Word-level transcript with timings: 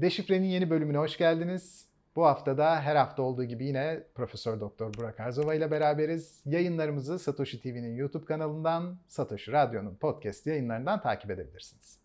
Deşifre'nin 0.00 0.46
yeni 0.46 0.70
bölümüne 0.70 0.98
hoş 0.98 1.18
geldiniz. 1.18 1.88
Bu 2.16 2.26
hafta 2.26 2.58
da 2.58 2.80
her 2.80 2.96
hafta 2.96 3.22
olduğu 3.22 3.44
gibi 3.44 3.66
yine 3.66 4.02
Profesör 4.14 4.60
Doktor 4.60 4.94
Burak 4.94 5.20
Arzova 5.20 5.54
ile 5.54 5.70
beraberiz. 5.70 6.42
Yayınlarımızı 6.46 7.18
Satoshi 7.18 7.60
TV'nin 7.62 7.96
YouTube 7.96 8.24
kanalından, 8.24 8.98
Satoshi 9.08 9.52
Radyo'nun 9.52 9.94
podcast 9.94 10.46
yayınlarından 10.46 11.00
takip 11.00 11.30
edebilirsiniz. 11.30 12.00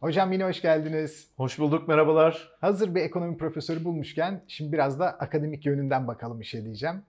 Hocam 0.00 0.32
yine 0.32 0.44
hoş 0.44 0.62
geldiniz. 0.62 1.30
Hoş 1.36 1.58
bulduk, 1.58 1.88
merhabalar. 1.88 2.50
Hazır 2.60 2.94
bir 2.94 3.00
ekonomi 3.00 3.36
profesörü 3.36 3.84
bulmuşken 3.84 4.44
şimdi 4.48 4.72
biraz 4.72 5.00
da 5.00 5.06
akademik 5.06 5.66
yönünden 5.66 6.08
bakalım 6.08 6.40
işe 6.40 6.64
diyeceğim. 6.64 7.02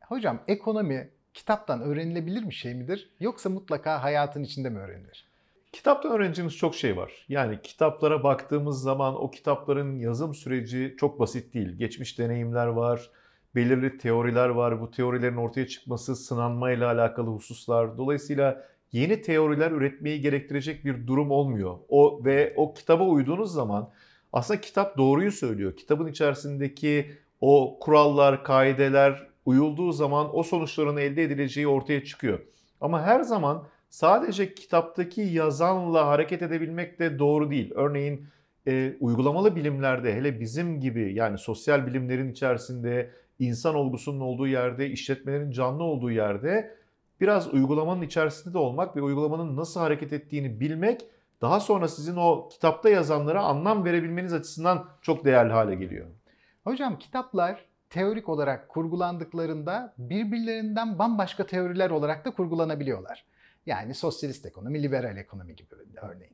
Hocam 0.00 0.42
ekonomi 0.48 1.17
kitaptan 1.38 1.80
öğrenilebilir 1.80 2.48
bir 2.48 2.54
şey 2.54 2.74
midir 2.74 3.10
yoksa 3.20 3.50
mutlaka 3.50 4.02
hayatın 4.02 4.42
içinde 4.42 4.70
mi 4.70 4.78
öğrenilir? 4.78 5.28
Kitaptan 5.72 6.12
öğreneceğimiz 6.12 6.56
çok 6.56 6.74
şey 6.74 6.96
var. 6.96 7.26
Yani 7.28 7.58
kitaplara 7.62 8.22
baktığımız 8.22 8.82
zaman 8.82 9.22
o 9.22 9.30
kitapların 9.30 9.98
yazım 9.98 10.34
süreci 10.34 10.94
çok 11.00 11.20
basit 11.20 11.54
değil. 11.54 11.68
Geçmiş 11.76 12.18
deneyimler 12.18 12.66
var, 12.66 13.10
belirli 13.54 13.98
teoriler 13.98 14.48
var. 14.48 14.80
Bu 14.80 14.90
teorilerin 14.90 15.36
ortaya 15.36 15.66
çıkması 15.66 16.16
sınanmayla 16.16 16.92
alakalı 16.92 17.30
hususlar. 17.30 17.98
Dolayısıyla 17.98 18.64
yeni 18.92 19.22
teoriler 19.22 19.70
üretmeyi 19.70 20.20
gerektirecek 20.20 20.84
bir 20.84 21.06
durum 21.06 21.30
olmuyor. 21.30 21.78
O 21.88 22.24
ve 22.24 22.54
o 22.56 22.74
kitaba 22.74 23.04
uyduğunuz 23.04 23.52
zaman 23.52 23.90
aslında 24.32 24.60
kitap 24.60 24.96
doğruyu 24.96 25.32
söylüyor. 25.32 25.76
Kitabın 25.76 26.06
içerisindeki 26.06 27.10
o 27.40 27.78
kurallar, 27.80 28.44
kaideler 28.44 29.28
uyulduğu 29.48 29.92
zaman 29.92 30.36
o 30.36 30.42
sonuçların 30.42 30.96
elde 30.96 31.22
edileceği 31.22 31.68
ortaya 31.68 32.04
çıkıyor. 32.04 32.40
Ama 32.80 33.02
her 33.02 33.20
zaman 33.20 33.66
sadece 33.88 34.54
kitaptaki 34.54 35.20
yazanla 35.20 36.06
hareket 36.06 36.42
edebilmek 36.42 36.98
de 36.98 37.18
doğru 37.18 37.50
değil. 37.50 37.72
Örneğin 37.74 38.26
e, 38.66 38.96
uygulamalı 39.00 39.56
bilimlerde 39.56 40.14
hele 40.14 40.40
bizim 40.40 40.80
gibi 40.80 41.14
yani 41.14 41.38
sosyal 41.38 41.86
bilimlerin 41.86 42.32
içerisinde 42.32 43.10
insan 43.38 43.74
olgusunun 43.74 44.20
olduğu 44.20 44.46
yerde, 44.46 44.90
işletmelerin 44.90 45.50
canlı 45.50 45.82
olduğu 45.82 46.10
yerde 46.10 46.76
biraz 47.20 47.54
uygulamanın 47.54 48.02
içerisinde 48.02 48.54
de 48.54 48.58
olmak 48.58 48.96
ve 48.96 49.02
uygulamanın 49.02 49.56
nasıl 49.56 49.80
hareket 49.80 50.12
ettiğini 50.12 50.60
bilmek 50.60 51.04
daha 51.40 51.60
sonra 51.60 51.88
sizin 51.88 52.16
o 52.16 52.48
kitapta 52.48 52.88
yazanlara 52.88 53.42
anlam 53.42 53.84
verebilmeniz 53.84 54.32
açısından 54.32 54.88
çok 55.02 55.24
değerli 55.24 55.52
hale 55.52 55.74
geliyor. 55.74 56.06
Hocam 56.64 56.98
kitaplar 56.98 57.67
teorik 57.90 58.28
olarak 58.28 58.68
kurgulandıklarında 58.68 59.94
birbirlerinden 59.98 60.98
bambaşka 60.98 61.46
teoriler 61.46 61.90
olarak 61.90 62.24
da 62.24 62.30
kurgulanabiliyorlar. 62.30 63.24
Yani 63.66 63.94
sosyalist 63.94 64.46
ekonomi, 64.46 64.82
liberal 64.82 65.16
ekonomi 65.16 65.56
gibi 65.56 65.68
örneğin. 66.02 66.32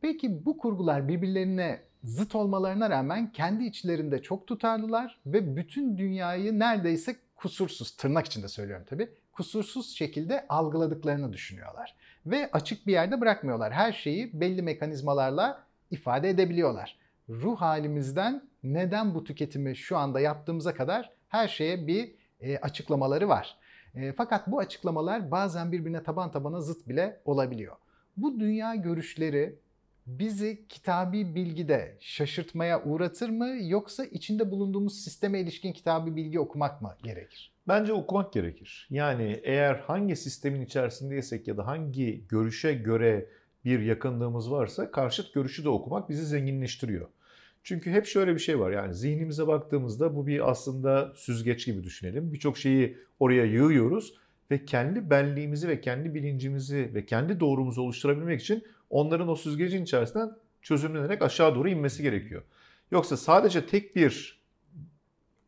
Peki 0.00 0.46
bu 0.46 0.58
kurgular 0.58 1.08
birbirlerine 1.08 1.80
zıt 2.04 2.34
olmalarına 2.34 2.90
rağmen 2.90 3.32
kendi 3.32 3.64
içlerinde 3.64 4.22
çok 4.22 4.46
tutarlılar 4.46 5.20
ve 5.26 5.56
bütün 5.56 5.98
dünyayı 5.98 6.58
neredeyse 6.58 7.16
kusursuz, 7.36 7.96
tırnak 7.96 8.26
içinde 8.26 8.48
söylüyorum 8.48 8.86
tabii, 8.88 9.08
kusursuz 9.32 9.96
şekilde 9.96 10.46
algıladıklarını 10.48 11.32
düşünüyorlar. 11.32 11.94
Ve 12.26 12.50
açık 12.52 12.86
bir 12.86 12.92
yerde 12.92 13.20
bırakmıyorlar. 13.20 13.72
Her 13.72 13.92
şeyi 13.92 14.40
belli 14.40 14.62
mekanizmalarla 14.62 15.64
ifade 15.90 16.30
edebiliyorlar. 16.30 16.98
Ruh 17.28 17.60
halimizden 17.60 18.42
neden 18.64 19.14
bu 19.14 19.24
tüketimi 19.24 19.76
şu 19.76 19.96
anda 19.96 20.20
yaptığımıza 20.20 20.74
kadar 20.74 21.10
her 21.28 21.48
şeye 21.48 21.86
bir 21.86 22.14
e, 22.40 22.58
açıklamaları 22.58 23.28
var. 23.28 23.56
E, 23.94 24.12
fakat 24.12 24.46
bu 24.46 24.58
açıklamalar 24.58 25.30
bazen 25.30 25.72
birbirine 25.72 26.02
taban 26.02 26.32
tabana 26.32 26.60
zıt 26.60 26.88
bile 26.88 27.20
olabiliyor. 27.24 27.76
Bu 28.16 28.40
dünya 28.40 28.74
görüşleri 28.74 29.58
bizi 30.06 30.68
kitabi 30.68 31.34
bilgide 31.34 31.96
şaşırtmaya 32.00 32.84
uğratır 32.84 33.28
mı 33.28 33.48
yoksa 33.60 34.04
içinde 34.04 34.50
bulunduğumuz 34.50 35.04
sisteme 35.04 35.40
ilişkin 35.40 35.72
kitabi 35.72 36.16
bilgi 36.16 36.40
okumak 36.40 36.82
mı 36.82 36.96
gerekir? 37.02 37.52
Bence 37.68 37.92
okumak 37.92 38.32
gerekir. 38.32 38.86
Yani 38.90 39.40
eğer 39.42 39.74
hangi 39.74 40.16
sistemin 40.16 40.60
içerisindeysek 40.60 41.48
ya 41.48 41.56
da 41.56 41.66
hangi 41.66 42.24
görüşe 42.28 42.74
göre 42.74 43.26
bir 43.64 43.80
yakınlığımız 43.80 44.50
varsa 44.50 44.90
karşıt 44.90 45.34
görüşü 45.34 45.64
de 45.64 45.68
okumak 45.68 46.08
bizi 46.08 46.26
zenginleştiriyor. 46.26 47.08
Çünkü 47.64 47.90
hep 47.90 48.06
şöyle 48.06 48.34
bir 48.34 48.40
şey 48.40 48.58
var 48.60 48.70
yani 48.70 48.94
zihnimize 48.94 49.46
baktığımızda 49.46 50.16
bu 50.16 50.26
bir 50.26 50.50
aslında 50.50 51.12
süzgeç 51.16 51.66
gibi 51.66 51.84
düşünelim. 51.84 52.32
Birçok 52.32 52.58
şeyi 52.58 52.98
oraya 53.20 53.44
yığıyoruz 53.44 54.14
ve 54.50 54.64
kendi 54.64 55.10
benliğimizi 55.10 55.68
ve 55.68 55.80
kendi 55.80 56.14
bilincimizi 56.14 56.90
ve 56.94 57.06
kendi 57.06 57.40
doğrumuzu 57.40 57.82
oluşturabilmek 57.82 58.40
için 58.40 58.64
onların 58.90 59.28
o 59.28 59.36
süzgecin 59.36 59.82
içerisinden 59.82 60.30
çözümlenerek 60.62 61.22
aşağı 61.22 61.54
doğru 61.54 61.68
inmesi 61.68 62.02
gerekiyor. 62.02 62.42
Yoksa 62.90 63.16
sadece 63.16 63.66
tek 63.66 63.96
bir 63.96 64.40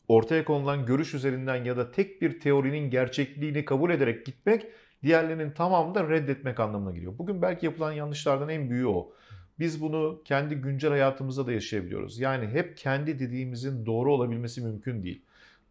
ortaya 0.09 0.45
konulan 0.45 0.87
görüş 0.87 1.15
üzerinden 1.15 1.65
ya 1.65 1.77
da 1.77 1.91
tek 1.91 2.23
bir 2.23 2.41
teorinin 2.41 2.91
gerçekliğini 2.91 3.65
kabul 3.65 3.91
ederek 3.91 4.27
gitmek 4.27 4.67
diğerlerinin 5.03 5.51
tamamını 5.51 5.95
da 5.95 6.09
reddetmek 6.09 6.61
anlamına 6.61 6.93
geliyor. 6.95 7.19
Bugün 7.19 7.43
belki 7.43 7.67
yapılan 7.67 7.93
yanlışlardan 7.93 8.49
en 8.49 8.71
büyüğü 8.71 8.87
o. 8.87 9.13
Biz 9.59 9.83
bunu 9.83 10.21
kendi 10.25 10.55
güncel 10.55 10.91
hayatımızda 10.91 11.47
da 11.47 11.53
yaşayabiliyoruz. 11.53 12.19
Yani 12.19 12.47
hep 12.47 12.77
kendi 12.77 13.19
dediğimizin 13.19 13.87
doğru 13.87 14.13
olabilmesi 14.13 14.61
mümkün 14.61 15.03
değil. 15.03 15.23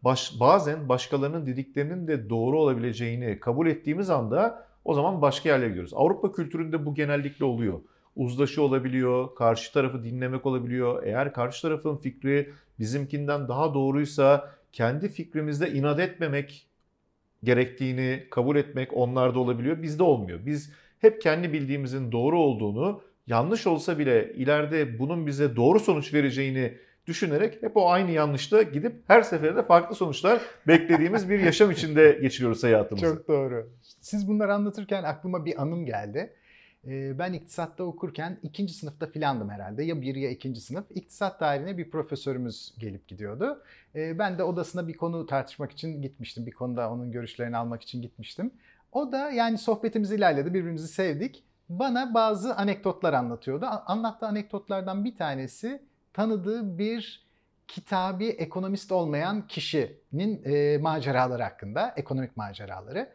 Baş, 0.04 0.40
bazen 0.40 0.88
başkalarının 0.88 1.46
dediklerinin 1.46 2.08
de 2.08 2.30
doğru 2.30 2.60
olabileceğini 2.60 3.40
kabul 3.40 3.66
ettiğimiz 3.66 4.10
anda 4.10 4.66
o 4.84 4.94
zaman 4.94 5.22
başka 5.22 5.48
yerlere 5.48 5.68
gidiyoruz. 5.68 5.92
Avrupa 5.94 6.32
kültüründe 6.32 6.86
bu 6.86 6.94
genellikle 6.94 7.44
oluyor. 7.44 7.80
Uzlaşı 8.16 8.62
olabiliyor, 8.62 9.34
karşı 9.34 9.72
tarafı 9.72 10.04
dinlemek 10.04 10.46
olabiliyor. 10.46 11.02
Eğer 11.02 11.32
karşı 11.32 11.62
tarafın 11.62 11.96
fikri 11.96 12.52
bizimkinden 12.78 13.48
daha 13.48 13.74
doğruysa 13.74 14.50
kendi 14.72 15.08
fikrimizde 15.08 15.72
inat 15.72 16.00
etmemek 16.00 16.66
gerektiğini 17.44 18.26
kabul 18.30 18.56
etmek 18.56 18.96
onlarda 18.96 19.38
olabiliyor. 19.38 19.82
Bizde 19.82 20.02
olmuyor. 20.02 20.46
Biz 20.46 20.72
hep 20.98 21.22
kendi 21.22 21.52
bildiğimizin 21.52 22.12
doğru 22.12 22.38
olduğunu 22.40 23.00
yanlış 23.26 23.66
olsa 23.66 23.98
bile 23.98 24.32
ileride 24.34 24.98
bunun 24.98 25.26
bize 25.26 25.56
doğru 25.56 25.80
sonuç 25.80 26.14
vereceğini 26.14 26.78
düşünerek 27.06 27.62
hep 27.62 27.76
o 27.76 27.90
aynı 27.90 28.10
yanlışta 28.10 28.62
gidip 28.62 28.94
her 29.06 29.22
seferinde 29.22 29.62
farklı 29.62 29.94
sonuçlar 29.94 30.40
beklediğimiz 30.66 31.30
bir 31.30 31.40
yaşam 31.40 31.70
içinde 31.70 32.18
geçiriyoruz 32.22 32.64
hayatımızı. 32.64 33.06
Çok 33.06 33.28
doğru. 33.28 33.70
Siz 34.00 34.28
bunları 34.28 34.54
anlatırken 34.54 35.02
aklıma 35.02 35.44
bir 35.44 35.62
anım 35.62 35.86
geldi. 35.86 36.32
Ee, 36.86 37.18
ben 37.18 37.32
iktisatta 37.32 37.84
okurken 37.84 38.38
ikinci 38.42 38.74
sınıfta 38.74 39.06
filandım 39.06 39.50
herhalde. 39.50 39.84
Ya 39.84 40.00
bir 40.00 40.14
ya 40.14 40.30
ikinci 40.30 40.60
sınıf. 40.60 40.84
İktisat 40.90 41.38
tarihine 41.38 41.78
bir 41.78 41.90
profesörümüz 41.90 42.74
gelip 42.78 43.08
gidiyordu. 43.08 43.62
Ee, 43.94 44.18
ben 44.18 44.38
de 44.38 44.42
odasına 44.42 44.88
bir 44.88 44.96
konu 44.96 45.26
tartışmak 45.26 45.72
için 45.72 46.02
gitmiştim. 46.02 46.46
Bir 46.46 46.52
konuda 46.52 46.90
onun 46.90 47.12
görüşlerini 47.12 47.56
almak 47.56 47.82
için 47.82 48.02
gitmiştim. 48.02 48.50
O 48.92 49.12
da 49.12 49.30
yani 49.30 49.58
sohbetimiz 49.58 50.12
ilerledi. 50.12 50.54
Birbirimizi 50.54 50.88
sevdik 50.88 51.44
bana 51.68 52.14
bazı 52.14 52.56
anekdotlar 52.56 53.12
anlatıyordu. 53.12 53.66
Anlattığı 53.86 54.26
anekdotlardan 54.26 55.04
bir 55.04 55.16
tanesi 55.16 55.82
tanıdığı 56.12 56.78
bir 56.78 57.26
kitabi 57.68 58.26
ekonomist 58.26 58.92
olmayan 58.92 59.46
kişinin 59.46 60.44
e, 60.44 60.78
maceraları 60.78 61.42
hakkında, 61.42 61.94
ekonomik 61.96 62.36
maceraları. 62.36 63.12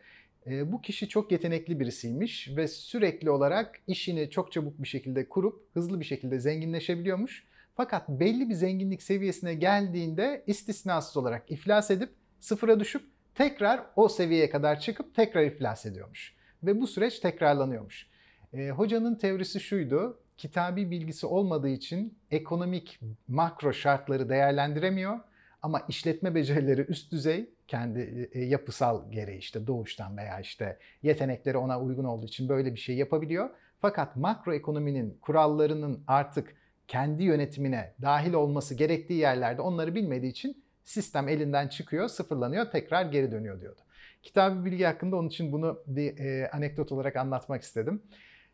E, 0.47 0.71
bu 0.71 0.81
kişi 0.81 1.09
çok 1.09 1.31
yetenekli 1.31 1.79
birisiymiş 1.79 2.49
ve 2.55 2.67
sürekli 2.67 3.29
olarak 3.29 3.79
işini 3.87 4.29
çok 4.29 4.51
çabuk 4.51 4.81
bir 4.81 4.87
şekilde 4.87 5.29
kurup 5.29 5.67
hızlı 5.73 5.99
bir 5.99 6.05
şekilde 6.05 6.39
zenginleşebiliyormuş. 6.39 7.47
Fakat 7.75 8.09
belli 8.09 8.49
bir 8.49 8.53
zenginlik 8.53 9.03
seviyesine 9.03 9.53
geldiğinde 9.53 10.43
istisnasız 10.47 11.17
olarak 11.17 11.51
iflas 11.51 11.91
edip 11.91 12.09
sıfıra 12.39 12.79
düşüp 12.79 13.03
tekrar 13.35 13.83
o 13.95 14.09
seviyeye 14.09 14.49
kadar 14.49 14.79
çıkıp 14.79 15.15
tekrar 15.15 15.43
iflas 15.43 15.85
ediyormuş. 15.85 16.35
Ve 16.63 16.81
bu 16.81 16.87
süreç 16.87 17.19
tekrarlanıyormuş. 17.19 18.10
E, 18.53 18.69
hocanın 18.69 19.15
teorisi 19.15 19.59
şuydu. 19.59 20.19
Kitabi 20.37 20.91
bilgisi 20.91 21.25
olmadığı 21.25 21.69
için 21.69 22.17
ekonomik 22.31 22.99
makro 23.27 23.73
şartları 23.73 24.29
değerlendiremiyor 24.29 25.19
ama 25.61 25.81
işletme 25.89 26.35
becerileri 26.35 26.81
üst 26.81 27.11
düzey 27.11 27.49
kendi 27.67 28.29
e, 28.33 28.45
yapısal 28.45 29.11
gereği 29.11 29.37
işte 29.37 29.67
doğuştan 29.67 30.17
veya 30.17 30.39
işte 30.39 30.77
yetenekleri 31.03 31.57
ona 31.57 31.81
uygun 31.81 32.03
olduğu 32.03 32.25
için 32.25 32.49
böyle 32.49 32.73
bir 32.73 32.79
şey 32.79 32.95
yapabiliyor. 32.95 33.49
Fakat 33.79 34.15
makro 34.15 34.53
ekonominin 34.53 35.17
kurallarının 35.21 36.03
artık 36.07 36.55
kendi 36.87 37.23
yönetimine 37.23 37.93
dahil 38.01 38.33
olması 38.33 38.75
gerektiği 38.75 39.19
yerlerde 39.19 39.61
onları 39.61 39.95
bilmediği 39.95 40.31
için 40.31 40.63
sistem 40.83 41.27
elinden 41.27 41.67
çıkıyor, 41.67 42.07
sıfırlanıyor, 42.07 42.71
tekrar 42.71 43.05
geri 43.05 43.31
dönüyor 43.31 43.61
diyordu. 43.61 43.81
Kitabi 44.23 44.65
bilgi 44.65 44.83
hakkında 44.83 45.15
onun 45.15 45.27
için 45.27 45.51
bunu 45.51 45.83
bir 45.87 46.17
e, 46.17 46.49
anekdot 46.49 46.91
olarak 46.91 47.15
anlatmak 47.15 47.61
istedim. 47.61 48.01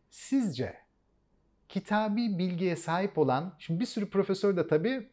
Sizce 0.09 0.77
kitabi 1.69 2.37
bilgiye 2.37 2.75
sahip 2.75 3.17
olan, 3.17 3.55
şimdi 3.59 3.79
bir 3.79 3.85
sürü 3.85 4.09
profesör 4.09 4.57
de 4.57 4.67
tabii 4.67 5.09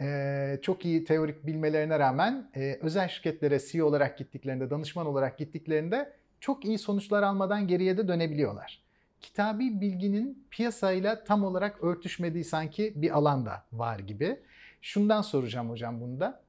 e, 0.00 0.58
çok 0.62 0.84
iyi 0.84 1.04
teorik 1.04 1.46
bilmelerine 1.46 1.98
rağmen 1.98 2.50
e, 2.56 2.78
özel 2.82 3.08
şirketlere 3.08 3.58
CEO 3.58 3.86
olarak 3.86 4.18
gittiklerinde, 4.18 4.70
danışman 4.70 5.06
olarak 5.06 5.38
gittiklerinde 5.38 6.16
çok 6.40 6.64
iyi 6.64 6.78
sonuçlar 6.78 7.22
almadan 7.22 7.66
geriye 7.66 7.98
de 7.98 8.08
dönebiliyorlar. 8.08 8.82
Kitabi 9.20 9.80
bilginin 9.80 10.46
piyasayla 10.50 11.24
tam 11.24 11.44
olarak 11.44 11.84
örtüşmediği 11.84 12.44
sanki 12.44 12.92
bir 12.96 13.16
alanda 13.16 13.66
var 13.72 13.98
gibi. 13.98 14.40
Şundan 14.82 15.22
soracağım 15.22 15.70
hocam 15.70 16.00
bunda. 16.00 16.44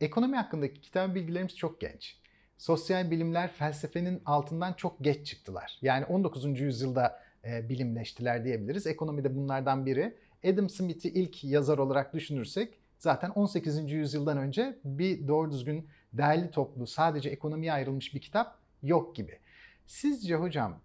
Ekonomi 0.00 0.36
hakkındaki 0.36 0.80
kitabi 0.80 1.14
bilgilerimiz 1.14 1.56
çok 1.56 1.80
genç. 1.80 2.19
Sosyal 2.60 3.10
bilimler 3.10 3.52
felsefenin 3.52 4.22
altından 4.26 4.72
çok 4.72 5.04
geç 5.04 5.26
çıktılar. 5.26 5.78
Yani 5.82 6.04
19. 6.04 6.60
yüzyılda 6.60 7.20
e, 7.44 7.68
bilimleştiler 7.68 8.44
diyebiliriz. 8.44 8.86
Ekonomi 8.86 9.24
de 9.24 9.36
bunlardan 9.36 9.86
biri. 9.86 10.16
Adam 10.44 10.68
Smith'i 10.68 11.08
ilk 11.08 11.44
yazar 11.44 11.78
olarak 11.78 12.14
düşünürsek 12.14 12.78
zaten 12.98 13.30
18. 13.30 13.92
yüzyıldan 13.92 14.38
önce 14.38 14.78
bir 14.84 15.28
doğru 15.28 15.50
düzgün 15.50 15.88
değerli 16.12 16.50
toplu 16.50 16.86
sadece 16.86 17.30
ekonomiye 17.30 17.72
ayrılmış 17.72 18.14
bir 18.14 18.20
kitap 18.20 18.58
yok 18.82 19.16
gibi. 19.16 19.38
Sizce 19.86 20.34
hocam 20.34 20.80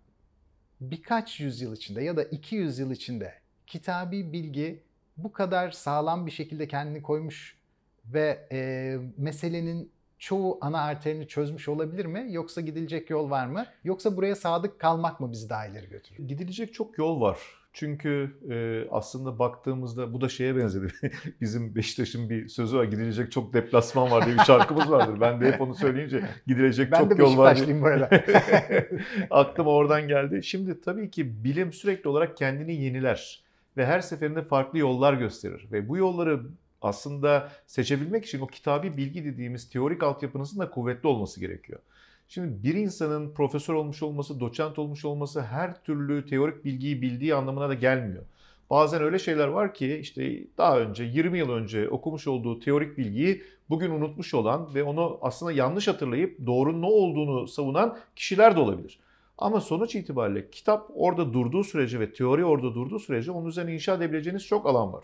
birkaç 0.82 1.40
yüzyıl 1.40 1.76
içinde 1.76 2.04
ya 2.04 2.18
da 2.18 2.24
200 2.24 2.80
yıl 2.80 2.92
içinde 2.92 3.34
kitabi 3.68 4.34
bilgi 4.34 4.84
bu 5.18 5.32
kadar 5.32 5.72
sağlam 5.72 6.26
bir 6.26 6.32
şekilde 6.32 6.68
kendini 6.68 7.02
koymuş 7.02 7.58
ve 8.06 8.48
e, 8.52 8.98
meselenin 9.18 9.95
çoğu 10.20 10.58
ana 10.62 10.82
arterini 10.82 11.28
çözmüş 11.28 11.68
olabilir 11.68 12.06
mi? 12.06 12.28
Yoksa 12.30 12.62
gidilecek 12.62 13.10
yol 13.10 13.30
var 13.30 13.48
mı? 13.48 13.66
Yoksa 13.84 14.18
buraya 14.18 14.36
sadık 14.36 14.80
kalmak 14.80 15.20
mı 15.20 15.32
bizi 15.32 15.50
daha 15.50 15.66
ileri 15.66 15.90
götürüyor? 15.90 16.30
Gidilecek 16.30 16.74
çok 16.74 16.98
yol 16.98 17.22
var. 17.22 17.38
Çünkü 17.74 18.32
e, 18.50 18.88
aslında 18.92 19.40
baktığımızda 19.40 20.14
bu 20.14 20.22
da 20.22 20.30
şeye 20.30 20.56
benzedi. 20.56 20.88
Bizim 21.42 21.76
Beşiktaş'ın 21.76 22.30
bir 22.30 22.48
sözü 22.48 22.78
var. 22.78 22.84
Gidilecek 22.84 23.32
çok 23.32 23.54
deplasman 23.54 24.12
var 24.12 24.26
diye 24.26 24.38
bir 24.38 24.42
şarkımız 24.42 24.92
vardır. 24.92 25.22
Ben 25.22 25.42
de 25.42 25.52
hep 25.52 25.62
onu 25.62 25.76
söyleyince 25.76 26.24
gidilecek 26.48 26.92
ben 26.92 27.00
çok 27.00 27.20
yol 27.20 27.38
var. 27.38 27.58
Ben 27.62 27.68
de 27.68 27.82
bu 27.82 27.86
arada. 27.86 28.10
Aklıma 29.30 29.72
oradan 29.72 30.08
geldi. 30.08 30.44
Şimdi 30.44 30.82
tabii 30.82 31.12
ki 31.12 31.44
bilim 31.44 31.74
sürekli 31.74 32.10
olarak 32.10 32.38
kendini 32.38 32.76
yeniler 32.76 33.44
ve 33.78 33.86
her 33.86 34.00
seferinde 34.00 34.42
farklı 34.42 34.80
yollar 34.80 35.14
gösterir 35.14 35.68
ve 35.72 35.90
bu 35.90 35.98
yolları 35.98 36.42
aslında 36.86 37.52
seçebilmek 37.68 38.26
için 38.26 38.40
o 38.40 38.48
kitabi 38.48 38.98
bilgi 38.98 39.26
dediğimiz 39.26 39.70
teorik 39.70 40.04
altyapınızın 40.04 40.60
da 40.60 40.70
kuvvetli 40.70 41.08
olması 41.08 41.40
gerekiyor. 41.40 41.80
Şimdi 42.28 42.64
bir 42.64 42.76
insanın 42.76 43.34
profesör 43.34 43.74
olmuş 43.74 44.04
olması, 44.04 44.40
doçent 44.40 44.80
olmuş 44.80 45.06
olması 45.06 45.42
her 45.42 45.84
türlü 45.84 46.26
teorik 46.26 46.66
bilgiyi 46.66 47.02
bildiği 47.02 47.36
anlamına 47.36 47.70
da 47.70 47.74
gelmiyor. 47.74 48.24
Bazen 48.70 49.02
öyle 49.02 49.20
şeyler 49.20 49.48
var 49.48 49.74
ki 49.74 49.98
işte 49.98 50.44
daha 50.58 50.80
önce 50.80 51.04
20 51.04 51.38
yıl 51.38 51.50
önce 51.50 51.90
okumuş 51.90 52.28
olduğu 52.28 52.60
teorik 52.60 52.98
bilgiyi 52.98 53.44
bugün 53.70 53.92
unutmuş 53.92 54.34
olan 54.34 54.76
ve 54.76 54.84
onu 54.84 55.18
aslında 55.22 55.52
yanlış 55.52 55.88
hatırlayıp 55.88 56.46
doğru 56.46 56.82
ne 56.82 56.86
olduğunu 56.86 57.48
savunan 57.48 57.98
kişiler 58.16 58.56
de 58.56 58.60
olabilir. 58.60 59.00
Ama 59.38 59.62
sonuç 59.62 59.96
itibariyle 59.96 60.50
kitap 60.50 60.92
orada 60.96 61.34
durduğu 61.34 61.64
sürece 61.64 62.00
ve 62.00 62.14
teori 62.14 62.46
orada 62.46 62.76
durduğu 62.76 63.00
sürece 63.00 63.32
onun 63.32 63.48
üzerine 63.48 63.74
inşa 63.74 63.94
edebileceğiniz 63.96 64.46
çok 64.46 64.66
alan 64.66 64.94
var. 64.94 65.04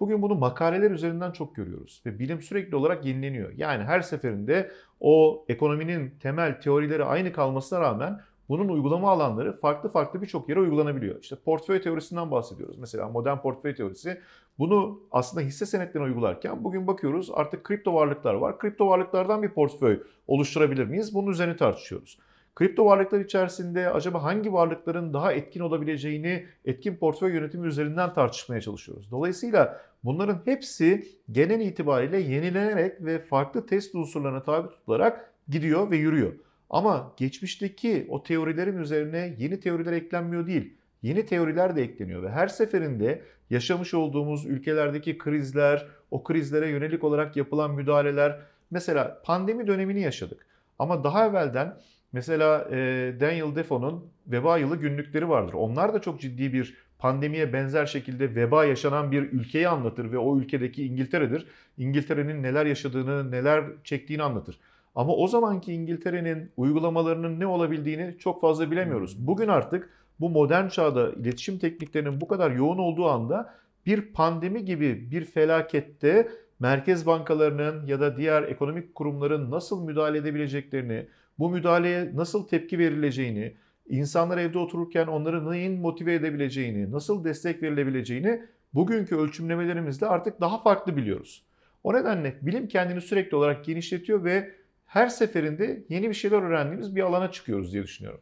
Bugün 0.00 0.22
bunu 0.22 0.34
makaleler 0.34 0.90
üzerinden 0.90 1.30
çok 1.30 1.56
görüyoruz 1.56 2.02
ve 2.06 2.18
bilim 2.18 2.42
sürekli 2.42 2.76
olarak 2.76 3.04
yenileniyor. 3.04 3.52
Yani 3.56 3.84
her 3.84 4.00
seferinde 4.00 4.70
o 5.00 5.44
ekonominin 5.48 6.10
temel 6.20 6.60
teorileri 6.60 7.04
aynı 7.04 7.32
kalmasına 7.32 7.80
rağmen 7.80 8.20
bunun 8.48 8.68
uygulama 8.68 9.10
alanları 9.10 9.60
farklı 9.60 9.88
farklı 9.88 10.22
birçok 10.22 10.48
yere 10.48 10.60
uygulanabiliyor. 10.60 11.20
İşte 11.22 11.36
portföy 11.36 11.80
teorisinden 11.80 12.30
bahsediyoruz. 12.30 12.78
Mesela 12.78 13.08
modern 13.08 13.38
portföy 13.38 13.74
teorisi 13.74 14.20
bunu 14.58 15.00
aslında 15.12 15.46
hisse 15.46 15.66
senetlerine 15.66 16.08
uygularken 16.08 16.64
bugün 16.64 16.86
bakıyoruz 16.86 17.30
artık 17.34 17.64
kripto 17.64 17.94
varlıklar 17.94 18.34
var. 18.34 18.58
Kripto 18.58 18.88
varlıklardan 18.88 19.42
bir 19.42 19.48
portföy 19.48 20.02
oluşturabilir 20.26 20.84
miyiz? 20.84 21.14
Bunun 21.14 21.30
üzerine 21.30 21.56
tartışıyoruz. 21.56 22.18
Kripto 22.56 22.86
varlıklar 22.86 23.20
içerisinde 23.20 23.90
acaba 23.90 24.22
hangi 24.22 24.52
varlıkların 24.52 25.12
daha 25.14 25.32
etkin 25.32 25.60
olabileceğini 25.60 26.46
etkin 26.64 26.96
portföy 26.96 27.34
yönetimi 27.34 27.66
üzerinden 27.66 28.14
tartışmaya 28.14 28.60
çalışıyoruz. 28.60 29.10
Dolayısıyla 29.10 29.80
bunların 30.04 30.42
hepsi 30.44 31.08
genel 31.32 31.60
itibariyle 31.60 32.18
yenilenerek 32.18 33.04
ve 33.04 33.18
farklı 33.18 33.66
test 33.66 33.94
unsurlarına 33.94 34.42
tabi 34.42 34.68
tutularak 34.68 35.32
gidiyor 35.48 35.90
ve 35.90 35.96
yürüyor. 35.96 36.32
Ama 36.70 37.12
geçmişteki 37.16 38.06
o 38.08 38.22
teorilerin 38.22 38.78
üzerine 38.78 39.34
yeni 39.38 39.60
teoriler 39.60 39.92
eklenmiyor 39.92 40.46
değil. 40.46 40.74
Yeni 41.02 41.26
teoriler 41.26 41.76
de 41.76 41.82
ekleniyor 41.82 42.22
ve 42.22 42.30
her 42.30 42.48
seferinde 42.48 43.22
yaşamış 43.50 43.94
olduğumuz 43.94 44.46
ülkelerdeki 44.46 45.18
krizler, 45.18 45.86
o 46.10 46.22
krizlere 46.22 46.68
yönelik 46.68 47.04
olarak 47.04 47.36
yapılan 47.36 47.74
müdahaleler, 47.74 48.40
mesela 48.70 49.22
pandemi 49.24 49.66
dönemini 49.66 50.00
yaşadık. 50.00 50.46
Ama 50.78 51.04
daha 51.04 51.26
evvelden 51.26 51.76
Mesela 52.16 52.68
e, 52.70 52.76
Daniel 53.20 53.54
Defoe'nun 53.56 54.04
veba 54.26 54.58
yılı 54.58 54.76
günlükleri 54.76 55.28
vardır. 55.28 55.52
Onlar 55.52 55.94
da 55.94 56.00
çok 56.00 56.20
ciddi 56.20 56.52
bir 56.52 56.76
pandemiye 56.98 57.52
benzer 57.52 57.86
şekilde 57.86 58.34
veba 58.34 58.64
yaşanan 58.64 59.12
bir 59.12 59.22
ülkeyi 59.22 59.68
anlatır 59.68 60.12
ve 60.12 60.18
o 60.18 60.38
ülkedeki 60.38 60.86
İngiltere'dir. 60.86 61.46
İngiltere'nin 61.78 62.42
neler 62.42 62.66
yaşadığını, 62.66 63.30
neler 63.30 63.64
çektiğini 63.84 64.22
anlatır. 64.22 64.58
Ama 64.94 65.16
o 65.16 65.28
zamanki 65.28 65.72
İngiltere'nin 65.72 66.50
uygulamalarının 66.56 67.40
ne 67.40 67.46
olabildiğini 67.46 68.16
çok 68.18 68.40
fazla 68.40 68.70
bilemiyoruz. 68.70 69.18
Hmm. 69.18 69.26
Bugün 69.26 69.48
artık 69.48 69.90
bu 70.20 70.30
modern 70.30 70.68
çağda 70.68 71.12
iletişim 71.12 71.58
tekniklerinin 71.58 72.20
bu 72.20 72.28
kadar 72.28 72.50
yoğun 72.50 72.78
olduğu 72.78 73.06
anda 73.06 73.54
bir 73.86 74.00
pandemi 74.00 74.64
gibi 74.64 75.10
bir 75.10 75.24
felakette 75.24 76.28
merkez 76.60 77.06
bankalarının 77.06 77.86
ya 77.86 78.00
da 78.00 78.16
diğer 78.16 78.42
ekonomik 78.42 78.94
kurumların 78.94 79.50
nasıl 79.50 79.84
müdahale 79.84 80.18
edebileceklerini, 80.18 81.06
bu 81.38 81.50
müdahaleye 81.50 82.16
nasıl 82.16 82.48
tepki 82.48 82.78
verileceğini, 82.78 83.54
insanlar 83.88 84.38
evde 84.38 84.58
otururken 84.58 85.06
onları 85.06 85.50
neyin 85.50 85.80
motive 85.80 86.14
edebileceğini, 86.14 86.92
nasıl 86.92 87.24
destek 87.24 87.62
verilebileceğini 87.62 88.42
bugünkü 88.74 89.16
ölçümlemelerimizde 89.16 90.06
artık 90.06 90.40
daha 90.40 90.62
farklı 90.62 90.96
biliyoruz. 90.96 91.42
O 91.84 91.94
nedenle 91.94 92.36
bilim 92.42 92.68
kendini 92.68 93.00
sürekli 93.00 93.36
olarak 93.36 93.64
genişletiyor 93.64 94.24
ve 94.24 94.52
her 94.86 95.08
seferinde 95.08 95.84
yeni 95.88 96.08
bir 96.08 96.14
şeyler 96.14 96.42
öğrendiğimiz 96.42 96.96
bir 96.96 97.02
alana 97.02 97.30
çıkıyoruz 97.30 97.72
diye 97.72 97.82
düşünüyorum. 97.82 98.20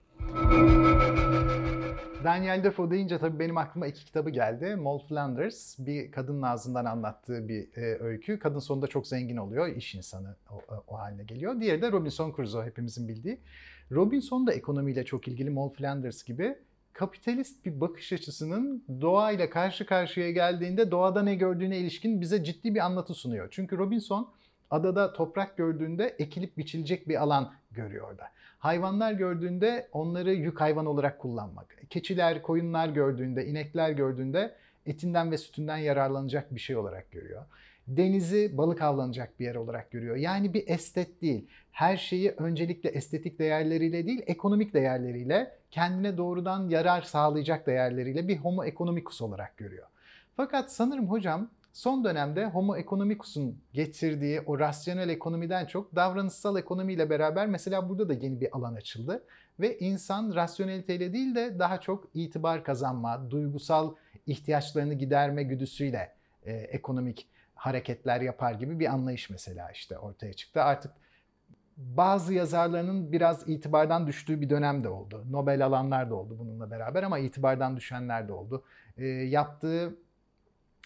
Daniel 2.24 2.64
Defoe 2.64 2.90
deyince 2.90 3.18
tabii 3.18 3.38
benim 3.38 3.56
aklıma 3.56 3.86
iki 3.86 4.04
kitabı 4.04 4.30
geldi. 4.30 4.76
Moll 4.76 4.98
Flanders 4.98 5.78
bir 5.78 6.10
kadının 6.10 6.42
ağzından 6.42 6.84
anlattığı 6.84 7.48
bir 7.48 7.76
e, 7.76 7.98
öykü. 7.98 8.38
Kadın 8.38 8.58
sonunda 8.58 8.86
çok 8.86 9.06
zengin 9.06 9.36
oluyor, 9.36 9.76
iş 9.76 9.94
insanı 9.94 10.36
o, 10.50 10.62
o 10.88 10.98
haline 10.98 11.24
geliyor. 11.24 11.60
Diğeri 11.60 11.82
de 11.82 11.92
Robinson 11.92 12.32
Crusoe 12.36 12.64
hepimizin 12.64 13.08
bildiği. 13.08 13.40
Robinson 13.92 14.46
da 14.46 14.52
ekonomiyle 14.52 15.04
çok 15.04 15.28
ilgili 15.28 15.50
Moll 15.50 15.68
Flanders 15.68 16.24
gibi 16.24 16.56
kapitalist 16.92 17.66
bir 17.66 17.80
bakış 17.80 18.12
açısının 18.12 18.84
doğayla 19.00 19.50
karşı 19.50 19.86
karşıya 19.86 20.30
geldiğinde 20.30 20.90
doğada 20.90 21.22
ne 21.22 21.34
gördüğüne 21.34 21.78
ilişkin 21.78 22.20
bize 22.20 22.44
ciddi 22.44 22.74
bir 22.74 22.80
anlatı 22.80 23.14
sunuyor. 23.14 23.48
Çünkü 23.50 23.78
Robinson 23.78 24.30
adada 24.70 25.12
toprak 25.12 25.56
gördüğünde 25.56 26.16
ekilip 26.18 26.58
biçilecek 26.58 27.08
bir 27.08 27.22
alan 27.22 27.52
görüyor 27.74 28.10
orada. 28.10 28.30
Hayvanlar 28.58 29.12
gördüğünde 29.12 29.88
onları 29.92 30.32
yük 30.32 30.60
hayvan 30.60 30.86
olarak 30.86 31.18
kullanmak. 31.18 31.76
Keçiler, 31.90 32.42
koyunlar 32.42 32.88
gördüğünde, 32.88 33.46
inekler 33.46 33.90
gördüğünde 33.90 34.54
etinden 34.86 35.30
ve 35.30 35.38
sütünden 35.38 35.76
yararlanacak 35.76 36.54
bir 36.54 36.60
şey 36.60 36.76
olarak 36.76 37.12
görüyor. 37.12 37.42
Denizi 37.88 38.56
balık 38.58 38.82
avlanacak 38.82 39.40
bir 39.40 39.44
yer 39.44 39.54
olarak 39.54 39.90
görüyor. 39.90 40.16
Yani 40.16 40.54
bir 40.54 40.68
estet 40.68 41.22
değil. 41.22 41.48
Her 41.72 41.96
şeyi 41.96 42.30
öncelikle 42.30 42.90
estetik 42.90 43.38
değerleriyle 43.38 44.06
değil, 44.06 44.22
ekonomik 44.26 44.74
değerleriyle, 44.74 45.58
kendine 45.70 46.16
doğrudan 46.16 46.68
yarar 46.68 47.02
sağlayacak 47.02 47.66
değerleriyle 47.66 48.28
bir 48.28 48.36
homo 48.36 48.64
economicus 48.64 49.22
olarak 49.22 49.56
görüyor. 49.56 49.86
Fakat 50.36 50.72
sanırım 50.72 51.10
hocam 51.10 51.50
Son 51.74 52.04
dönemde 52.04 52.46
Homo 52.46 52.76
economicus'un 52.76 53.62
getirdiği 53.72 54.40
o 54.40 54.58
rasyonel 54.58 55.08
ekonomiden 55.08 55.66
çok 55.66 55.94
davranışsal 55.94 56.58
ekonomiyle 56.58 57.10
beraber 57.10 57.46
mesela 57.46 57.88
burada 57.88 58.08
da 58.08 58.12
yeni 58.14 58.40
bir 58.40 58.56
alan 58.56 58.74
açıldı. 58.74 59.24
Ve 59.60 59.78
insan 59.78 60.34
rasyoneliteyle 60.34 61.12
değil 61.12 61.34
de 61.34 61.58
daha 61.58 61.80
çok 61.80 62.08
itibar 62.14 62.64
kazanma, 62.64 63.30
duygusal 63.30 63.94
ihtiyaçlarını 64.26 64.94
giderme 64.94 65.42
güdüsüyle 65.42 66.14
e, 66.42 66.52
ekonomik 66.52 67.28
hareketler 67.54 68.20
yapar 68.20 68.52
gibi 68.52 68.78
bir 68.78 68.86
anlayış 68.86 69.30
mesela 69.30 69.70
işte 69.70 69.98
ortaya 69.98 70.32
çıktı. 70.32 70.62
Artık 70.62 70.92
bazı 71.76 72.34
yazarlarının 72.34 73.12
biraz 73.12 73.48
itibardan 73.48 74.06
düştüğü 74.06 74.40
bir 74.40 74.50
dönem 74.50 74.84
de 74.84 74.88
oldu. 74.88 75.24
Nobel 75.30 75.66
alanlar 75.66 76.10
da 76.10 76.14
oldu 76.14 76.36
bununla 76.38 76.70
beraber 76.70 77.02
ama 77.02 77.18
itibardan 77.18 77.76
düşenler 77.76 78.28
de 78.28 78.32
oldu. 78.32 78.64
E, 78.96 79.06
yaptığı 79.06 80.03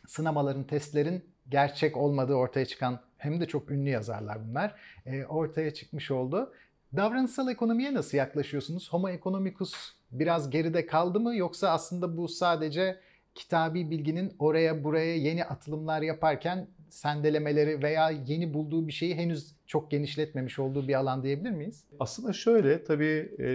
sınamaların, 0.08 0.64
testlerin 0.64 1.24
gerçek 1.48 1.96
olmadığı 1.96 2.34
ortaya 2.34 2.66
çıkan 2.66 3.00
hem 3.18 3.40
de 3.40 3.46
çok 3.46 3.70
ünlü 3.70 3.90
yazarlar 3.90 4.48
bunlar 4.48 4.74
e, 5.06 5.24
ortaya 5.24 5.74
çıkmış 5.74 6.10
oldu. 6.10 6.52
Davranışsal 6.96 7.50
ekonomiye 7.50 7.94
nasıl 7.94 8.18
yaklaşıyorsunuz? 8.18 8.92
Homo 8.92 9.08
economicus 9.08 9.74
biraz 10.10 10.50
geride 10.50 10.86
kaldı 10.86 11.20
mı 11.20 11.36
yoksa 11.36 11.70
aslında 11.70 12.16
bu 12.16 12.28
sadece 12.28 13.00
kitabi 13.34 13.90
bilginin 13.90 14.32
oraya 14.38 14.84
buraya 14.84 15.16
yeni 15.16 15.44
atılımlar 15.44 16.02
yaparken 16.02 16.68
sendelemeleri 16.90 17.82
veya 17.82 18.10
yeni 18.10 18.54
bulduğu 18.54 18.86
bir 18.86 18.92
şeyi 18.92 19.14
henüz 19.14 19.54
çok 19.66 19.90
genişletmemiş 19.90 20.58
olduğu 20.58 20.88
bir 20.88 20.94
alan 20.94 21.22
diyebilir 21.22 21.50
miyiz? 21.50 21.84
Aslında 22.00 22.32
şöyle 22.32 22.84
tabii 22.84 23.36
e, 23.38 23.48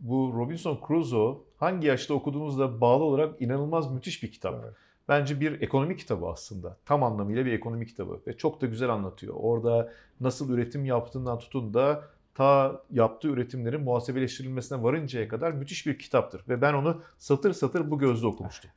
bu 0.00 0.32
Robinson 0.36 0.80
Crusoe 0.88 1.38
hangi 1.56 1.86
yaşta 1.86 2.14
okuduğunuzda 2.14 2.80
bağlı 2.80 3.04
olarak 3.04 3.42
inanılmaz 3.42 3.92
müthiş 3.92 4.22
bir 4.22 4.32
kitap. 4.32 4.60
Evet. 4.64 4.74
Bence 5.10 5.40
bir 5.40 5.60
ekonomi 5.60 5.96
kitabı 5.96 6.26
aslında. 6.26 6.76
Tam 6.86 7.02
anlamıyla 7.02 7.46
bir 7.46 7.52
ekonomi 7.52 7.86
kitabı 7.86 8.20
ve 8.26 8.36
çok 8.36 8.60
da 8.60 8.66
güzel 8.66 8.90
anlatıyor. 8.90 9.34
Orada 9.38 9.92
nasıl 10.20 10.52
üretim 10.52 10.84
yaptığından 10.84 11.38
tutun 11.38 11.74
da 11.74 12.04
ta 12.34 12.82
yaptığı 12.90 13.28
üretimlerin 13.28 13.80
muhasebeleştirilmesine 13.80 14.82
varıncaya 14.82 15.28
kadar 15.28 15.52
müthiş 15.52 15.86
bir 15.86 15.98
kitaptır. 15.98 16.42
Ve 16.48 16.60
ben 16.60 16.74
onu 16.74 17.02
satır 17.18 17.52
satır 17.52 17.90
bu 17.90 17.98
gözle 17.98 18.26
okumuştum. 18.26 18.70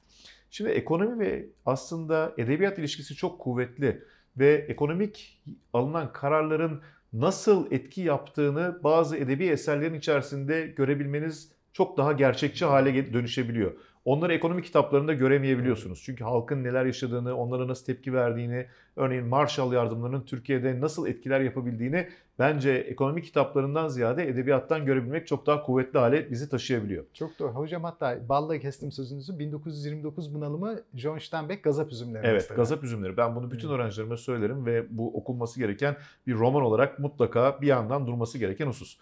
Şimdi 0.51 0.69
ekonomi 0.69 1.19
ve 1.19 1.49
aslında 1.65 2.33
edebiyat 2.37 2.79
ilişkisi 2.79 3.15
çok 3.15 3.39
kuvvetli 3.39 4.03
ve 4.37 4.65
ekonomik 4.69 5.43
alınan 5.73 6.13
kararların 6.13 6.81
nasıl 7.13 7.71
etki 7.71 8.01
yaptığını 8.01 8.79
bazı 8.83 9.17
edebi 9.17 9.45
eserlerin 9.45 9.93
içerisinde 9.93 10.67
görebilmeniz 10.67 11.51
çok 11.73 11.97
daha 11.97 12.11
gerçekçi 12.11 12.65
hale 12.65 13.13
dönüşebiliyor. 13.13 13.71
Onları 14.05 14.33
ekonomi 14.33 14.61
kitaplarında 14.61 15.13
göremeyebiliyorsunuz. 15.13 16.01
Çünkü 16.05 16.23
halkın 16.23 16.63
neler 16.63 16.85
yaşadığını, 16.85 17.35
onlara 17.35 17.67
nasıl 17.67 17.85
tepki 17.85 18.13
verdiğini, 18.13 18.65
örneğin 18.95 19.25
Marshall 19.25 19.73
yardımlarının 19.73 20.21
Türkiye'de 20.21 20.81
nasıl 20.81 21.07
etkiler 21.07 21.41
yapabildiğini 21.41 22.07
bence 22.39 22.71
ekonomi 22.71 23.21
kitaplarından 23.21 23.87
ziyade 23.87 24.27
edebiyattan 24.29 24.85
görebilmek 24.85 25.27
çok 25.27 25.45
daha 25.45 25.63
kuvvetli 25.63 25.99
hale 25.99 26.31
bizi 26.31 26.49
taşıyabiliyor. 26.49 27.05
Çok 27.13 27.39
doğru. 27.39 27.51
Hocam 27.51 27.83
hatta 27.83 28.29
balla 28.29 28.59
kestim 28.59 28.91
sözünüzü. 28.91 29.39
1929 29.39 30.33
bunalımı 30.35 30.79
John 30.95 31.17
Steinbeck 31.17 31.63
Gazap 31.63 31.91
Üzümleri. 31.91 32.27
Evet, 32.27 32.41
mesela. 32.41 32.55
Gazap 32.55 32.83
Üzümleri. 32.83 33.17
Ben 33.17 33.35
bunu 33.35 33.51
bütün 33.51 33.69
öğrencilerime 33.69 34.17
söylerim 34.17 34.65
ve 34.65 34.85
bu 34.89 35.17
okunması 35.17 35.59
gereken 35.59 35.95
bir 36.27 36.33
roman 36.33 36.63
olarak 36.63 36.99
mutlaka 36.99 37.61
bir 37.61 37.67
yandan 37.67 38.07
durması 38.07 38.37
gereken 38.37 38.67
husus. 38.67 38.97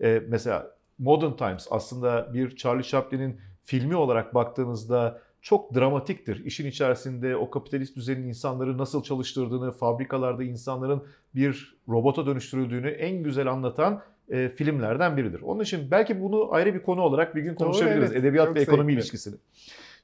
Ee, 0.00 0.22
mesela 0.28 0.75
Modern 0.98 1.32
Times 1.32 1.66
aslında 1.70 2.34
bir 2.34 2.56
Charlie 2.56 2.82
Chaplin'in 2.82 3.40
filmi 3.64 3.96
olarak 3.96 4.34
baktığınızda 4.34 5.20
çok 5.42 5.74
dramatiktir. 5.74 6.44
İşin 6.44 6.66
içerisinde 6.66 7.36
o 7.36 7.50
kapitalist 7.50 7.96
düzenin 7.96 8.28
insanları 8.28 8.78
nasıl 8.78 9.02
çalıştırdığını, 9.02 9.72
fabrikalarda 9.72 10.44
insanların 10.44 11.02
bir 11.34 11.76
robota 11.88 12.26
dönüştürüldüğünü 12.26 12.88
en 12.88 13.22
güzel 13.22 13.46
anlatan 13.46 14.02
e, 14.28 14.48
filmlerden 14.48 15.16
biridir. 15.16 15.40
Onun 15.40 15.62
için 15.62 15.90
belki 15.90 16.20
bunu 16.20 16.52
ayrı 16.52 16.74
bir 16.74 16.82
konu 16.82 17.00
olarak 17.00 17.34
bir 17.34 17.42
gün 17.42 17.50
Doğru, 17.50 17.58
konuşabiliriz. 17.58 18.12
evet. 18.12 18.20
Edebiyat 18.20 18.46
Çok 18.46 18.56
ve 18.56 18.60
ekonomi 18.60 18.92
zevkli. 18.92 19.00
ilişkisini. 19.00 19.34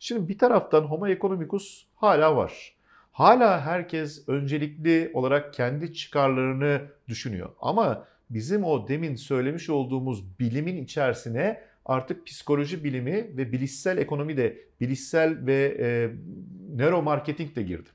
Şimdi 0.00 0.28
bir 0.28 0.38
taraftan 0.38 0.82
Homo 0.82 1.08
economicus 1.08 1.86
hala 1.96 2.36
var. 2.36 2.74
Hala 3.12 3.60
herkes 3.60 4.28
öncelikli 4.28 5.10
olarak 5.14 5.54
kendi 5.54 5.94
çıkarlarını 5.94 6.80
düşünüyor. 7.08 7.48
Ama 7.60 8.04
bizim 8.34 8.64
o 8.64 8.88
demin 8.88 9.14
söylemiş 9.14 9.70
olduğumuz 9.70 10.38
bilimin 10.40 10.84
içerisine 10.84 11.60
artık 11.84 12.26
psikoloji 12.26 12.84
bilimi 12.84 13.36
ve 13.36 13.52
bilişsel 13.52 13.98
ekonomi 13.98 14.36
de, 14.36 14.58
bilişsel 14.80 15.46
ve 15.46 15.76
e, 15.80 16.10
nöromarketing 16.76 17.56
de 17.56 17.62
girdi. 17.62 17.88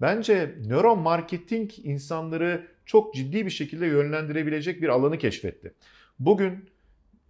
Bence 0.00 0.54
nöromarketing 0.66 1.70
insanları 1.82 2.66
çok 2.86 3.14
ciddi 3.14 3.46
bir 3.46 3.50
şekilde 3.50 3.86
yönlendirebilecek 3.86 4.82
bir 4.82 4.88
alanı 4.88 5.18
keşfetti. 5.18 5.74
Bugün 6.18 6.70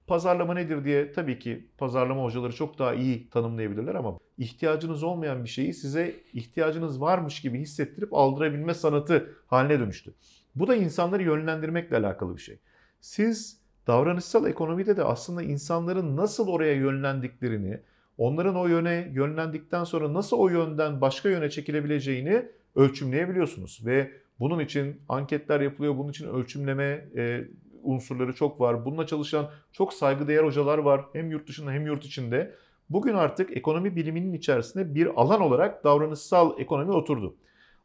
pazarlama 0.07 0.55
nedir 0.55 0.85
diye 0.85 1.13
tabii 1.13 1.39
ki 1.39 1.69
pazarlama 1.79 2.23
hocaları 2.23 2.53
çok 2.55 2.79
daha 2.79 2.95
iyi 2.95 3.31
tanımlayabilirler 3.31 3.95
ama 3.95 4.19
ihtiyacınız 4.39 5.03
olmayan 5.03 5.45
bir 5.45 5.49
şeyi 5.49 5.75
size 5.75 6.15
ihtiyacınız 6.35 7.01
varmış 7.01 7.41
gibi 7.41 7.59
hissettirip 7.59 8.15
aldırabilme 8.15 8.75
sanatı 8.75 9.37
haline 9.47 9.81
dönüştü. 9.81 10.15
Bu 10.55 10.67
da 10.67 10.77
insanları 10.77 11.23
yönlendirmekle 11.23 11.97
alakalı 11.97 12.37
bir 12.37 12.41
şey. 12.41 12.59
Siz 13.01 13.61
davranışsal 13.87 14.47
ekonomide 14.47 14.97
de 14.97 15.05
aslında 15.05 15.43
insanların 15.43 16.17
nasıl 16.17 16.49
oraya 16.49 16.75
yönlendiklerini, 16.75 17.81
onların 18.19 18.57
o 18.57 18.67
yöne 18.67 19.11
yönlendikten 19.15 19.85
sonra 19.85 20.15
nasıl 20.15 20.37
o 20.37 20.49
yönden 20.49 21.01
başka 21.01 21.29
yöne 21.29 21.51
çekilebileceğini 21.51 22.47
ölçümleyebiliyorsunuz 22.77 23.83
ve 23.87 24.11
bunun 24.41 24.61
için 24.61 25.01
anketler 25.09 25.61
yapılıyor, 25.61 25.99
bunun 25.99 26.11
için 26.11 26.29
ölçümleme 26.29 27.09
e, 27.17 27.45
unsurları 27.83 28.33
çok 28.33 28.61
var. 28.61 28.85
Bununla 28.85 29.07
çalışan 29.07 29.51
çok 29.73 29.93
saygıdeğer 29.93 30.45
hocalar 30.45 30.79
var 30.79 31.05
hem 31.13 31.31
yurt 31.31 31.49
dışında 31.49 31.71
hem 31.71 31.87
yurt 31.87 32.05
içinde. 32.05 32.55
Bugün 32.91 33.15
artık 33.15 33.57
ekonomi 33.57 33.97
biliminin 33.97 34.33
içerisinde 34.33 34.95
bir 34.95 35.21
alan 35.21 35.41
olarak 35.41 35.85
davranışsal 35.85 36.61
ekonomi 36.61 36.93
oturdu. 36.93 37.37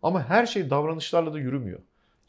Ama 0.02 0.24
her 0.24 0.46
şey 0.46 0.70
davranışlarla 0.70 1.34
da 1.34 1.40
yürümüyor. 1.40 1.80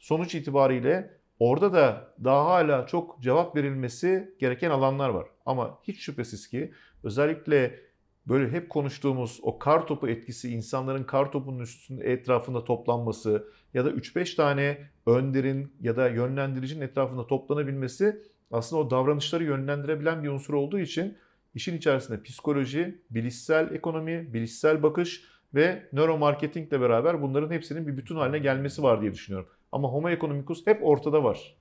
Sonuç 0.07 0.35
itibariyle 0.35 1.11
orada 1.39 1.73
da 1.73 2.15
daha 2.25 2.45
hala 2.45 2.87
çok 2.87 3.23
cevap 3.23 3.57
verilmesi 3.57 4.35
gereken 4.39 4.71
alanlar 4.71 5.09
var. 5.09 5.27
Ama 5.47 5.79
hiç 5.83 6.01
şüphesiz 6.01 6.49
ki 6.49 6.73
özellikle 7.05 7.81
böyle 8.27 8.53
hep 8.53 8.71
konuştuğumuz 8.71 9.41
o 9.43 9.59
kar 9.59 9.87
topu 9.87 10.09
etkisi, 10.09 10.53
insanların 10.53 11.05
kar 11.05 11.33
topunun 11.33 11.59
üstünde 11.59 12.13
etrafında 12.13 12.65
toplanması 12.65 13.49
ya 13.75 13.85
da 13.85 13.91
3-5 13.91 14.37
tane 14.37 14.79
önderin 15.07 15.73
ya 15.81 15.97
da 15.97 16.09
yönlendiricinin 16.09 16.81
etrafında 16.81 17.27
toplanabilmesi 17.27 18.23
aslında 18.51 18.83
o 18.83 18.91
davranışları 18.91 19.45
yönlendirebilen 19.45 20.23
bir 20.23 20.29
unsur 20.29 20.55
olduğu 20.55 20.79
için 20.79 21.17
işin 21.55 21.77
içerisinde 21.77 22.23
psikoloji, 22.23 23.03
bilişsel 23.11 23.75
ekonomi, 23.75 24.35
bilişsel 24.35 24.83
bakış 24.83 25.25
ve 25.55 25.89
nöromarketingle 25.93 26.81
beraber 26.81 27.23
bunların 27.23 27.51
hepsinin 27.51 27.87
bir 27.87 27.97
bütün 27.97 28.17
haline 28.17 28.39
gelmesi 28.39 28.83
var 28.83 29.01
diye 29.01 29.13
düşünüyorum. 29.13 29.49
Ama 29.77 29.89
homo 29.89 30.09
economicus 30.09 30.67
hep 30.67 30.85
ortada 30.85 31.25
var. 31.25 31.57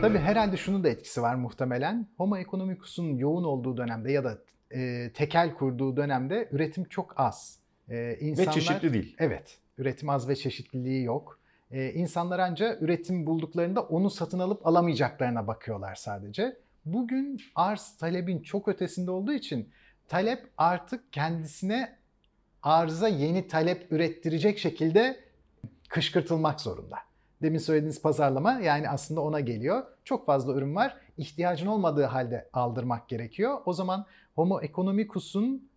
Tabii 0.00 0.18
herhalde 0.18 0.56
şunun 0.56 0.84
da 0.84 0.88
etkisi 0.88 1.22
var 1.22 1.34
muhtemelen. 1.34 2.06
Homo 2.16 2.36
economicus'un 2.36 3.16
yoğun 3.16 3.44
olduğu 3.44 3.76
dönemde 3.76 4.12
ya 4.12 4.24
da 4.24 4.38
e, 4.70 5.10
tekel 5.14 5.54
kurduğu 5.54 5.96
dönemde 5.96 6.48
üretim 6.52 6.84
çok 6.84 7.20
az. 7.20 7.58
E, 7.88 8.16
insanlar, 8.20 8.50
Ve 8.50 8.60
çeşitli 8.60 8.92
değil. 8.92 9.16
Evet, 9.18 9.58
üretim 9.78 10.08
az 10.08 10.28
ve 10.28 10.36
çeşitliliği 10.36 11.04
yok. 11.04 11.40
E, 11.70 11.92
insanlar 11.92 12.38
anca 12.38 12.78
üretim 12.80 13.26
bulduklarında 13.26 13.82
onu 13.82 14.10
satın 14.10 14.38
alıp 14.38 14.66
alamayacaklarına 14.66 15.46
bakıyorlar 15.46 15.94
sadece. 15.94 16.56
Bugün 16.84 17.40
arz 17.54 17.96
talebin 17.96 18.42
çok 18.42 18.68
ötesinde 18.68 19.10
olduğu 19.10 19.32
için 19.32 19.70
talep 20.08 20.46
artık 20.58 21.12
kendisine 21.12 21.98
arıza 22.62 23.08
yeni 23.08 23.46
talep 23.46 23.92
ürettirecek 23.92 24.58
şekilde 24.58 25.29
kışkırtılmak 25.90 26.60
zorunda. 26.60 26.96
Demin 27.42 27.58
söylediğiniz 27.58 28.02
pazarlama 28.02 28.52
yani 28.52 28.88
aslında 28.88 29.20
ona 29.20 29.40
geliyor. 29.40 29.82
Çok 30.04 30.26
fazla 30.26 30.54
ürün 30.54 30.74
var. 30.74 30.96
İhtiyacın 31.16 31.66
olmadığı 31.66 32.04
halde 32.04 32.48
aldırmak 32.52 33.08
gerekiyor. 33.08 33.58
O 33.64 33.72
zaman 33.72 34.06
Homo 34.34 34.60
economicus'un 34.60 35.70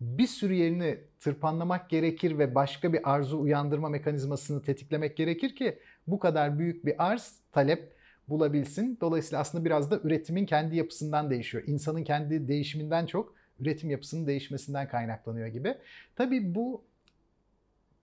bir 0.00 0.26
sürü 0.26 0.54
yerini 0.54 0.98
tırpanlamak 1.20 1.90
gerekir 1.90 2.38
ve 2.38 2.54
başka 2.54 2.92
bir 2.92 3.12
arzu 3.14 3.40
uyandırma 3.40 3.88
mekanizmasını 3.88 4.62
tetiklemek 4.62 5.16
gerekir 5.16 5.56
ki 5.56 5.78
bu 6.06 6.18
kadar 6.18 6.58
büyük 6.58 6.86
bir 6.86 7.06
arz 7.06 7.38
talep 7.52 7.94
bulabilsin. 8.28 8.98
Dolayısıyla 9.00 9.40
aslında 9.40 9.64
biraz 9.64 9.90
da 9.90 10.00
üretimin 10.04 10.46
kendi 10.46 10.76
yapısından 10.76 11.30
değişiyor. 11.30 11.64
İnsanın 11.66 12.04
kendi 12.04 12.48
değişiminden 12.48 13.06
çok 13.06 13.34
üretim 13.60 13.90
yapısının 13.90 14.26
değişmesinden 14.26 14.88
kaynaklanıyor 14.88 15.46
gibi. 15.46 15.78
Tabii 16.16 16.54
bu 16.54 16.84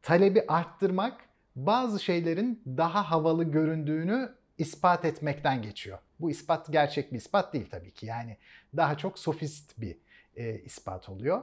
talebi 0.01 0.45
arttırmak 0.47 1.30
bazı 1.55 1.99
şeylerin 1.99 2.63
daha 2.65 3.11
havalı 3.11 3.43
göründüğünü 3.43 4.29
ispat 4.57 5.05
etmekten 5.05 5.61
geçiyor. 5.61 5.99
Bu 6.19 6.31
ispat 6.31 6.71
gerçek 6.71 7.11
bir 7.11 7.17
ispat 7.17 7.53
değil 7.53 7.67
tabii 7.71 7.91
ki. 7.91 8.05
Yani 8.05 8.37
daha 8.77 8.97
çok 8.97 9.19
sofist 9.19 9.81
bir 9.81 9.97
e, 10.35 10.59
ispat 10.59 11.09
oluyor. 11.09 11.41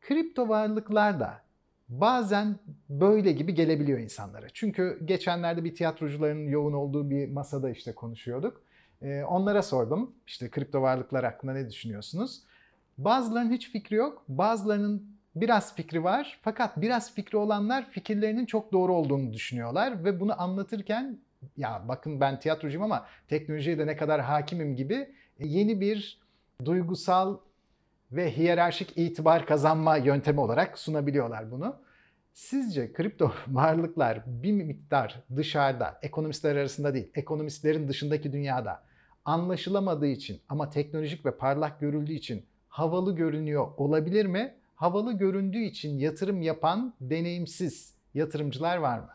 Kripto 0.00 0.48
varlıklar 0.48 1.20
da 1.20 1.42
bazen 1.88 2.58
böyle 2.88 3.32
gibi 3.32 3.54
gelebiliyor 3.54 3.98
insanlara. 3.98 4.46
Çünkü 4.54 4.98
geçenlerde 5.04 5.64
bir 5.64 5.74
tiyatrocuların 5.74 6.48
yoğun 6.48 6.72
olduğu 6.72 7.10
bir 7.10 7.28
masada 7.28 7.70
işte 7.70 7.94
konuşuyorduk. 7.94 8.62
E, 9.02 9.22
onlara 9.22 9.62
sordum 9.62 10.14
işte 10.26 10.50
kripto 10.50 10.82
varlıklar 10.82 11.24
hakkında 11.24 11.52
ne 11.52 11.70
düşünüyorsunuz? 11.70 12.42
Bazılarının 12.98 13.52
hiç 13.52 13.70
fikri 13.70 13.96
yok, 13.96 14.24
bazılarının 14.28 15.16
biraz 15.36 15.76
fikri 15.76 16.04
var. 16.04 16.38
Fakat 16.42 16.80
biraz 16.80 17.14
fikri 17.14 17.38
olanlar 17.38 17.90
fikirlerinin 17.90 18.46
çok 18.46 18.72
doğru 18.72 18.94
olduğunu 18.94 19.32
düşünüyorlar 19.32 20.04
ve 20.04 20.20
bunu 20.20 20.42
anlatırken 20.42 21.18
ya 21.56 21.84
bakın 21.88 22.20
ben 22.20 22.40
tiyatrocuyum 22.40 22.82
ama 22.82 23.06
teknolojiye 23.28 23.78
de 23.78 23.86
ne 23.86 23.96
kadar 23.96 24.20
hakimim 24.20 24.76
gibi 24.76 25.08
yeni 25.38 25.80
bir 25.80 26.20
duygusal 26.64 27.38
ve 28.12 28.36
hiyerarşik 28.36 28.98
itibar 28.98 29.46
kazanma 29.46 29.96
yöntemi 29.96 30.40
olarak 30.40 30.78
sunabiliyorlar 30.78 31.50
bunu. 31.50 31.76
Sizce 32.32 32.92
kripto 32.92 33.32
varlıklar 33.48 34.22
bir 34.26 34.52
miktar 34.52 35.22
dışarıda, 35.36 35.98
ekonomistler 36.02 36.56
arasında 36.56 36.94
değil, 36.94 37.10
ekonomistlerin 37.14 37.88
dışındaki 37.88 38.32
dünyada 38.32 38.82
anlaşılamadığı 39.24 40.06
için 40.06 40.40
ama 40.48 40.70
teknolojik 40.70 41.26
ve 41.26 41.36
parlak 41.36 41.80
görüldüğü 41.80 42.12
için 42.12 42.46
havalı 42.68 43.16
görünüyor 43.16 43.68
olabilir 43.76 44.26
mi? 44.26 44.54
Havalı 44.82 45.12
göründüğü 45.12 45.62
için 45.62 45.98
yatırım 45.98 46.42
yapan 46.42 46.94
deneyimsiz 47.00 47.94
yatırımcılar 48.14 48.76
var 48.76 48.98
mı? 48.98 49.08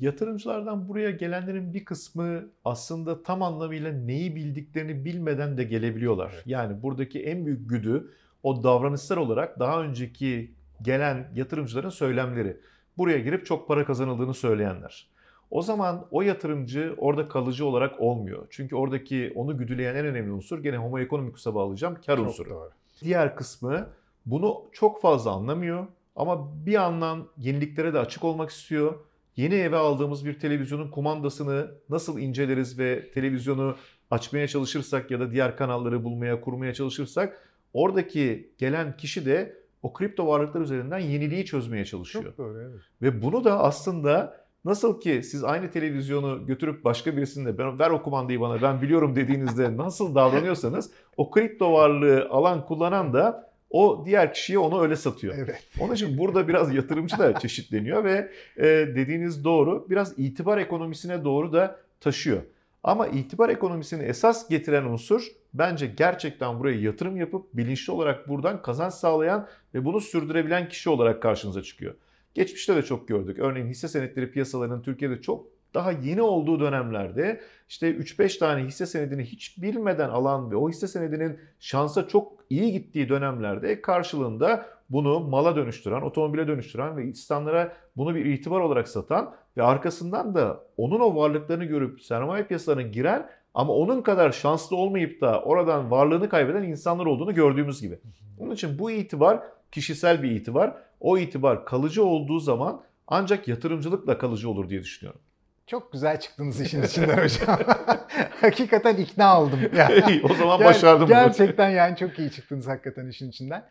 Yatırımcılardan 0.00 0.88
buraya 0.88 1.10
gelenlerin 1.10 1.74
bir 1.74 1.84
kısmı 1.84 2.44
aslında 2.64 3.22
tam 3.22 3.42
anlamıyla 3.42 3.92
neyi 3.92 4.36
bildiklerini 4.36 5.04
bilmeden 5.04 5.58
de 5.58 5.64
gelebiliyorlar. 5.64 6.30
Evet. 6.34 6.46
Yani 6.46 6.82
buradaki 6.82 7.22
en 7.22 7.46
büyük 7.46 7.70
güdü 7.70 8.10
o 8.42 8.62
davranışsal 8.62 9.16
olarak 9.16 9.58
daha 9.58 9.82
önceki 9.82 10.54
gelen 10.82 11.30
yatırımcıların 11.34 11.90
söylemleri. 11.90 12.56
Buraya 12.98 13.18
girip 13.18 13.46
çok 13.46 13.68
para 13.68 13.84
kazanıldığını 13.84 14.34
söyleyenler. 14.34 15.08
O 15.50 15.62
zaman 15.62 16.06
o 16.10 16.22
yatırımcı 16.22 16.94
orada 16.98 17.28
kalıcı 17.28 17.66
olarak 17.66 18.00
olmuyor. 18.00 18.46
Çünkü 18.50 18.76
oradaki 18.76 19.32
onu 19.34 19.58
güdüleyen 19.58 19.94
en 19.94 20.06
önemli 20.06 20.32
unsur 20.32 20.62
gene 20.62 20.76
homo 20.76 20.98
economicus'a 20.98 21.54
bağlayacağım 21.54 21.94
kar 22.06 22.16
Çok 22.16 22.26
unsuru. 22.26 22.50
doğru. 22.50 22.70
Diğer 23.02 23.36
kısmı 23.36 23.88
bunu 24.26 24.62
çok 24.72 25.00
fazla 25.00 25.30
anlamıyor 25.30 25.86
ama 26.16 26.66
bir 26.66 26.72
yandan 26.72 27.28
yeniliklere 27.38 27.94
de 27.94 27.98
açık 27.98 28.24
olmak 28.24 28.50
istiyor. 28.50 28.94
Yeni 29.36 29.54
eve 29.54 29.76
aldığımız 29.76 30.26
bir 30.26 30.40
televizyonun 30.40 30.90
kumandasını 30.90 31.70
nasıl 31.90 32.18
inceleriz 32.18 32.78
ve 32.78 33.10
televizyonu 33.10 33.76
açmaya 34.10 34.48
çalışırsak 34.48 35.10
ya 35.10 35.20
da 35.20 35.30
diğer 35.30 35.56
kanalları 35.56 36.04
bulmaya, 36.04 36.40
kurmaya 36.40 36.74
çalışırsak 36.74 37.48
oradaki 37.72 38.50
gelen 38.58 38.96
kişi 38.96 39.26
de 39.26 39.56
o 39.82 39.92
kripto 39.92 40.26
varlıklar 40.26 40.60
üzerinden 40.60 40.98
yeniliği 40.98 41.44
çözmeye 41.44 41.84
çalışıyor. 41.84 42.24
Çok 42.24 42.38
doğru 42.38 42.60
evet. 42.60 42.80
Ve 43.02 43.22
bunu 43.22 43.44
da 43.44 43.58
aslında 43.60 44.36
nasıl 44.64 45.00
ki 45.00 45.22
siz 45.22 45.44
aynı 45.44 45.70
televizyonu 45.70 46.46
götürüp 46.46 46.84
başka 46.84 47.16
birisinde 47.16 47.58
ben, 47.58 47.78
ver 47.78 47.90
o 47.90 48.02
kumandayı 48.02 48.40
bana 48.40 48.62
ben 48.62 48.82
biliyorum 48.82 49.16
dediğinizde 49.16 49.76
nasıl 49.76 50.14
davranıyorsanız 50.14 50.90
o 51.16 51.30
kripto 51.30 51.72
varlığı 51.72 52.28
alan 52.30 52.66
kullanan 52.66 53.12
da 53.12 53.50
o 53.76 54.06
diğer 54.06 54.34
kişiye 54.34 54.58
onu 54.58 54.82
öyle 54.82 54.96
satıyor. 54.96 55.34
Evet. 55.38 55.62
Onun 55.80 55.94
için 55.94 56.18
burada 56.18 56.48
biraz 56.48 56.74
yatırımcı 56.74 57.18
da 57.18 57.38
çeşitleniyor 57.40 58.04
ve 58.04 58.30
e, 58.56 58.64
dediğiniz 58.96 59.44
doğru 59.44 59.86
biraz 59.90 60.18
itibar 60.18 60.58
ekonomisine 60.58 61.24
doğru 61.24 61.52
da 61.52 61.80
taşıyor. 62.00 62.42
Ama 62.82 63.06
itibar 63.06 63.48
ekonomisini 63.48 64.02
esas 64.02 64.48
getiren 64.48 64.84
unsur 64.84 65.26
bence 65.54 65.86
gerçekten 65.86 66.58
buraya 66.58 66.80
yatırım 66.80 67.16
yapıp 67.16 67.56
bilinçli 67.56 67.92
olarak 67.92 68.28
buradan 68.28 68.62
kazanç 68.62 68.92
sağlayan 68.92 69.48
ve 69.74 69.84
bunu 69.84 70.00
sürdürebilen 70.00 70.68
kişi 70.68 70.90
olarak 70.90 71.22
karşınıza 71.22 71.62
çıkıyor. 71.62 71.94
Geçmişte 72.34 72.76
de 72.76 72.82
çok 72.82 73.08
gördük. 73.08 73.38
Örneğin 73.38 73.66
hisse 73.66 73.88
senetleri 73.88 74.30
piyasalarının 74.30 74.82
Türkiye'de 74.82 75.20
çok 75.20 75.55
daha 75.76 75.92
yeni 75.92 76.22
olduğu 76.22 76.60
dönemlerde 76.60 77.40
işte 77.68 77.90
3-5 77.90 78.38
tane 78.38 78.64
hisse 78.64 78.86
senedini 78.86 79.24
hiç 79.24 79.62
bilmeden 79.62 80.08
alan 80.08 80.50
ve 80.50 80.56
o 80.56 80.68
hisse 80.68 80.88
senedinin 80.88 81.38
şansa 81.60 82.08
çok 82.08 82.32
iyi 82.50 82.72
gittiği 82.72 83.08
dönemlerde 83.08 83.82
karşılığında 83.82 84.66
bunu 84.90 85.20
mala 85.20 85.56
dönüştüren, 85.56 86.02
otomobile 86.02 86.48
dönüştüren 86.48 86.96
ve 86.96 87.04
insanlara 87.04 87.72
bunu 87.96 88.14
bir 88.14 88.24
itibar 88.24 88.60
olarak 88.60 88.88
satan 88.88 89.34
ve 89.56 89.62
arkasından 89.62 90.34
da 90.34 90.60
onun 90.76 91.00
o 91.00 91.16
varlıklarını 91.16 91.64
görüp 91.64 92.02
sermaye 92.02 92.44
piyasalarına 92.44 92.82
giren 92.82 93.30
ama 93.54 93.72
onun 93.72 94.02
kadar 94.02 94.32
şanslı 94.32 94.76
olmayıp 94.76 95.20
da 95.20 95.42
oradan 95.42 95.90
varlığını 95.90 96.28
kaybeden 96.28 96.62
insanlar 96.62 97.06
olduğunu 97.06 97.34
gördüğümüz 97.34 97.80
gibi. 97.80 97.98
Onun 98.38 98.54
için 98.54 98.78
bu 98.78 98.90
itibar 98.90 99.40
kişisel 99.72 100.22
bir 100.22 100.30
itibar. 100.30 100.74
O 101.00 101.18
itibar 101.18 101.64
kalıcı 101.64 102.04
olduğu 102.04 102.40
zaman 102.40 102.82
ancak 103.06 103.48
yatırımcılıkla 103.48 104.18
kalıcı 104.18 104.50
olur 104.50 104.68
diye 104.68 104.80
düşünüyorum. 104.80 105.20
Çok 105.66 105.92
güzel 105.92 106.20
çıktınız 106.20 106.60
işin 106.60 106.82
içinden 106.82 107.18
hocam. 107.18 107.60
Hakikaten 108.40 108.96
ikna 108.96 109.42
oldum. 109.42 109.60
Yani. 109.76 110.20
o 110.24 110.34
zaman 110.34 110.60
Ger- 110.60 110.64
başardım 110.64 111.00
bunu. 111.00 111.08
Gerçekten 111.08 111.70
yani 111.70 111.96
çok 111.96 112.18
iyi 112.18 112.30
çıktınız 112.30 112.66
hakikaten 112.66 113.06
işin 113.06 113.30
içinden. 113.30 113.64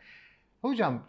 Hocam 0.62 1.08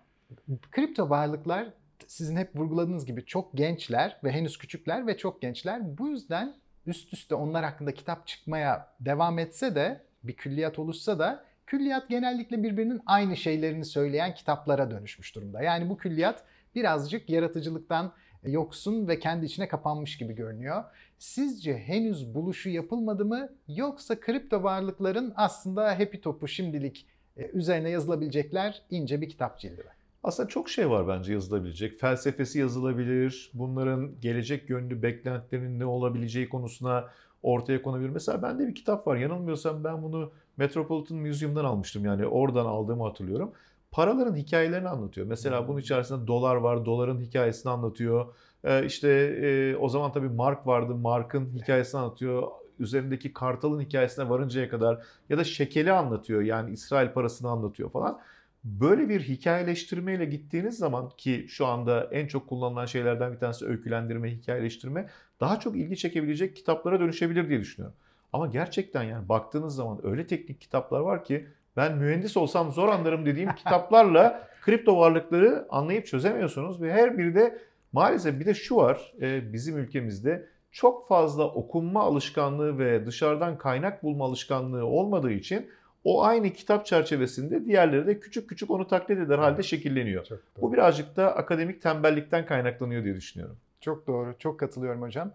kripto 0.72 1.10
varlıklar 1.10 1.68
sizin 2.08 2.38
hep 2.38 2.56
vurguladığınız 2.56 3.06
gibi 3.06 3.26
çok 3.26 3.58
gençler 3.58 4.18
ve 4.24 4.32
henüz 4.32 4.58
küçükler 4.58 5.08
ve 5.08 5.18
çok 5.18 5.42
gençler. 5.42 5.98
Bu 5.98 6.08
yüzden 6.08 6.54
üst 6.86 7.14
üste 7.14 7.36
onlar 7.36 7.64
hakkında 7.64 7.94
kitap 7.94 8.28
çıkmaya 8.28 8.88
devam 9.00 9.40
etse 9.40 9.76
de 9.76 10.02
bir 10.24 10.34
külliyat 10.34 10.80
oluşsa 10.80 11.20
da 11.20 11.44
külliyat 11.66 12.10
genellikle 12.10 12.64
birbirinin 12.64 13.02
aynı 13.06 13.38
şeylerini 13.38 13.86
söyleyen 13.86 14.34
kitaplara 14.34 14.92
dönüşmüş 14.92 15.36
durumda. 15.36 15.62
Yani 15.62 15.90
bu 15.90 15.98
külliyat 15.98 16.44
birazcık 16.76 17.30
yaratıcılıktan 17.30 18.14
yoksun 18.44 19.08
ve 19.08 19.20
kendi 19.20 19.46
içine 19.46 19.68
kapanmış 19.68 20.18
gibi 20.18 20.34
görünüyor. 20.34 20.84
Sizce 21.20 21.78
henüz 21.78 22.36
buluşu 22.36 22.70
yapılmadı 22.70 23.26
mı 23.26 23.50
yoksa 23.68 24.20
kripto 24.20 24.64
varlıkların 24.64 25.34
aslında 25.36 26.00
happy 26.00 26.18
topu 26.18 26.48
şimdilik 26.48 27.06
e, 27.38 27.48
üzerine 27.48 27.90
yazılabilecekler 27.90 28.82
ince 28.90 29.22
bir 29.22 29.30
kitap 29.30 29.60
cildi 29.60 29.82
mi? 29.82 29.90
Aslında 30.24 30.50
çok 30.50 30.70
şey 30.70 30.90
var 30.90 31.08
bence 31.08 31.34
yazılabilecek. 31.34 32.00
Felsefesi 32.00 32.60
yazılabilir. 32.60 33.52
Bunların 33.54 34.22
gelecek 34.22 34.70
yönlü 34.70 35.02
beklentilerinin 35.02 35.80
ne 35.80 35.86
olabileceği 35.86 36.50
konusuna 36.50 37.10
ortaya 37.44 37.82
konabilir. 37.82 38.10
Mesela 38.10 38.42
bende 38.42 38.68
bir 38.68 38.76
kitap 38.76 39.08
var. 39.08 39.16
Yanılmıyorsam 39.16 39.84
ben 39.84 40.04
bunu 40.04 40.32
Metropolitan 40.58 41.18
Museum'dan 41.18 41.66
almıştım. 41.66 42.06
Yani 42.06 42.26
oradan 42.28 42.66
aldığımı 42.66 43.04
hatırlıyorum. 43.04 43.52
Paraların 43.92 44.36
hikayelerini 44.36 44.90
anlatıyor. 44.90 45.28
Mesela 45.28 45.68
bunun 45.68 45.80
içerisinde 45.80 46.28
dolar 46.28 46.56
var. 46.56 46.86
Doların 46.86 47.22
hikayesini 47.22 47.72
anlatıyor. 47.72 48.34
Ee, 48.64 48.86
işte 48.86 49.10
e, 49.42 49.76
o 49.76 49.90
zaman 49.90 50.12
tabii 50.12 50.30
mark 50.30 50.68
vardı. 50.68 50.96
Mark'ın 50.96 51.54
hikayesini 51.56 52.02
anlatıyor. 52.02 52.48
Üzerindeki 52.80 53.34
kartalın 53.34 53.82
hikayesine 53.82 54.30
varıncaya 54.30 54.70
kadar 54.70 55.06
ya 55.30 55.38
da 55.38 55.44
şekeli 55.44 55.92
anlatıyor. 55.92 56.42
Yani 56.42 56.72
İsrail 56.72 57.10
parasını 57.10 57.50
anlatıyor 57.50 57.92
falan. 57.92 58.20
Böyle 58.64 59.10
bir 59.10 59.22
hikayeleştirmeyle 59.22 60.26
gittiğiniz 60.26 60.78
zaman 60.78 61.10
ki 61.18 61.46
şu 61.50 61.66
anda 61.66 62.04
en 62.12 62.28
çok 62.28 62.48
kullanılan 62.50 62.86
şeylerden 62.86 63.34
bir 63.34 63.38
tanesi 63.40 63.66
öykülendirme, 63.66 64.32
hikayeleştirme 64.32 65.10
daha 65.40 65.60
çok 65.60 65.78
ilgi 65.78 65.98
çekebilecek 65.98 66.56
kitaplara 66.56 67.00
dönüşebilir 67.00 67.50
diye 67.50 67.60
düşünüyorum. 67.60 67.98
Ama 68.34 68.48
gerçekten 68.48 69.04
yani 69.04 69.30
baktığınız 69.30 69.76
zaman 69.76 70.06
öyle 70.06 70.28
teknik 70.28 70.62
kitaplar 70.62 71.00
var 71.00 71.24
ki 71.26 71.48
ben 71.78 71.98
mühendis 71.98 72.38
olsam 72.38 72.72
zor 72.72 72.90
anlarım 72.90 73.26
dediğim 73.26 73.56
kitaplarla 73.56 74.48
kripto 74.62 74.98
varlıkları 74.98 75.66
anlayıp 75.70 76.06
çözemiyorsunuz 76.06 76.82
ve 76.82 76.94
her 76.94 77.18
biri 77.18 77.36
de 77.36 77.58
maalesef 77.92 78.40
bir 78.40 78.46
de 78.46 78.54
şu 78.54 78.76
var 78.76 79.14
e, 79.22 79.54
bizim 79.54 79.78
ülkemizde 79.78 80.48
çok 80.72 81.08
fazla 81.08 81.48
okunma 81.48 82.04
alışkanlığı 82.04 82.80
ve 82.80 83.06
dışarıdan 83.06 83.58
kaynak 83.58 84.04
bulma 84.04 84.26
alışkanlığı 84.26 84.86
olmadığı 84.86 85.32
için 85.32 85.70
o 86.04 86.24
aynı 86.24 86.54
kitap 86.54 86.86
çerçevesinde 86.86 87.66
diğerleri 87.66 88.08
de 88.08 88.20
küçük 88.20 88.50
küçük 88.50 88.72
onu 88.72 88.88
taklit 88.88 89.20
eder 89.20 89.40
halde 89.40 89.64
şekilleniyor. 89.64 90.28
Bu 90.62 90.74
birazcık 90.74 91.16
da 91.16 91.36
akademik 91.36 91.82
tembellikten 91.82 92.46
kaynaklanıyor 92.46 93.04
diye 93.04 93.16
düşünüyorum. 93.16 93.58
Çok 93.82 94.08
doğru. 94.08 94.36
Çok 94.40 94.60
katılıyorum 94.60 95.02
hocam. 95.02 95.32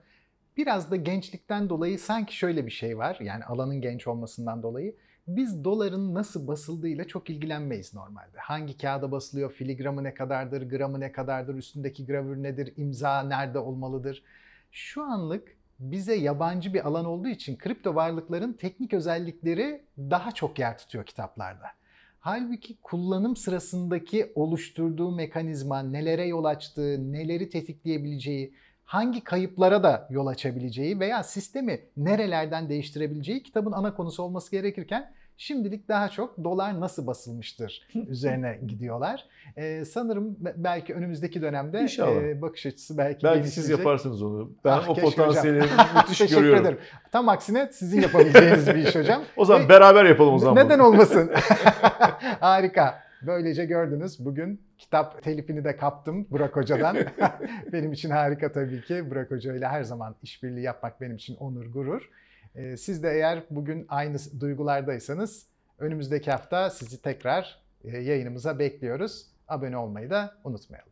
Biraz 0.56 0.90
da 0.90 0.96
gençlikten 0.96 1.68
dolayı 1.68 1.98
sanki 1.98 2.36
şöyle 2.36 2.66
bir 2.66 2.70
şey 2.70 2.98
var. 2.98 3.16
Yani 3.20 3.44
alanın 3.44 3.80
genç 3.80 4.06
olmasından 4.06 4.62
dolayı. 4.62 4.94
Biz 5.26 5.64
doların 5.64 6.14
nasıl 6.14 6.46
basıldığıyla 6.46 7.06
çok 7.06 7.30
ilgilenmeyiz 7.30 7.94
normalde. 7.94 8.38
Hangi 8.38 8.76
kağıda 8.76 9.12
basılıyor, 9.12 9.52
filigramı 9.52 10.04
ne 10.04 10.14
kadardır, 10.14 10.68
gramı 10.70 11.00
ne 11.00 11.12
kadardır, 11.12 11.54
üstündeki 11.54 12.06
gravür 12.06 12.42
nedir, 12.42 12.72
imza 12.76 13.22
nerede 13.22 13.58
olmalıdır. 13.58 14.22
Şu 14.72 15.02
anlık 15.02 15.56
bize 15.78 16.14
yabancı 16.14 16.74
bir 16.74 16.86
alan 16.86 17.04
olduğu 17.04 17.28
için 17.28 17.56
kripto 17.56 17.94
varlıkların 17.94 18.52
teknik 18.52 18.94
özellikleri 18.94 19.84
daha 19.98 20.32
çok 20.32 20.58
yer 20.58 20.78
tutuyor 20.78 21.06
kitaplarda. 21.06 21.66
Halbuki 22.20 22.76
kullanım 22.82 23.36
sırasındaki 23.36 24.32
oluşturduğu 24.34 25.10
mekanizma, 25.10 25.82
nelere 25.82 26.26
yol 26.26 26.44
açtığı, 26.44 27.12
neleri 27.12 27.48
tetikleyebileceği, 27.50 28.54
hangi 28.92 29.24
kayıplara 29.24 29.82
da 29.82 30.06
yol 30.10 30.26
açabileceği 30.26 31.00
veya 31.00 31.22
sistemi 31.22 31.80
nerelerden 31.96 32.68
değiştirebileceği 32.68 33.42
kitabın 33.42 33.72
ana 33.72 33.94
konusu 33.94 34.22
olması 34.22 34.50
gerekirken 34.50 35.12
şimdilik 35.36 35.88
daha 35.88 36.08
çok 36.08 36.44
dolar 36.44 36.80
nasıl 36.80 37.06
basılmıştır 37.06 37.88
üzerine 38.08 38.58
gidiyorlar. 38.66 39.24
Ee, 39.56 39.84
sanırım 39.84 40.36
be- 40.44 40.54
belki 40.56 40.94
önümüzdeki 40.94 41.42
dönemde 41.42 41.80
İnşallah. 41.82 42.22
e, 42.22 42.42
bakış 42.42 42.66
açısı 42.66 42.98
belki 42.98 43.24
Belki 43.24 43.48
siz 43.48 43.68
yaparsınız 43.68 44.22
onu. 44.22 44.50
Ben 44.64 44.70
Ah, 44.70 44.88
o 44.88 44.94
keşke 44.94 45.06
hocam. 45.08 45.26
potansiyeli 45.26 45.58
müthiş 45.96 46.18
Teşekkür 46.18 46.36
görüyorum. 46.36 46.62
ederim. 46.62 46.78
Tam 47.12 47.28
aksine 47.28 47.68
sizin 47.72 48.00
yapabileceğiniz 48.02 48.66
bir 48.66 48.74
iş 48.74 48.94
hocam. 48.94 49.22
O 49.36 49.44
zaman 49.44 49.64
Ve- 49.64 49.68
beraber 49.68 50.04
yapalım 50.04 50.34
o 50.34 50.38
zaman. 50.38 50.64
Neden 50.66 50.78
bunu. 50.78 50.86
olmasın? 50.88 51.30
Harika. 52.40 53.02
Böylece 53.26 53.64
gördünüz 53.64 54.24
bugün 54.24 54.62
kitap 54.78 55.22
telifini 55.22 55.64
de 55.64 55.76
kaptım 55.76 56.26
Burak 56.30 56.56
Hoca'dan. 56.56 56.96
benim 57.72 57.92
için 57.92 58.10
harika 58.10 58.52
tabii 58.52 58.82
ki. 58.82 59.10
Burak 59.10 59.30
Hoca 59.30 59.54
ile 59.54 59.68
her 59.68 59.82
zaman 59.82 60.16
işbirliği 60.22 60.62
yapmak 60.62 61.00
benim 61.00 61.16
için 61.16 61.36
onur, 61.36 61.66
gurur. 61.66 62.10
Ee, 62.54 62.76
Siz 62.76 63.02
de 63.02 63.10
eğer 63.10 63.42
bugün 63.50 63.86
aynı 63.88 64.16
duygulardaysanız 64.40 65.46
önümüzdeki 65.78 66.30
hafta 66.30 66.70
sizi 66.70 67.02
tekrar 67.02 67.62
e, 67.84 67.98
yayınımıza 67.98 68.58
bekliyoruz. 68.58 69.26
Abone 69.48 69.76
olmayı 69.76 70.10
da 70.10 70.34
unutmayalım. 70.44 70.91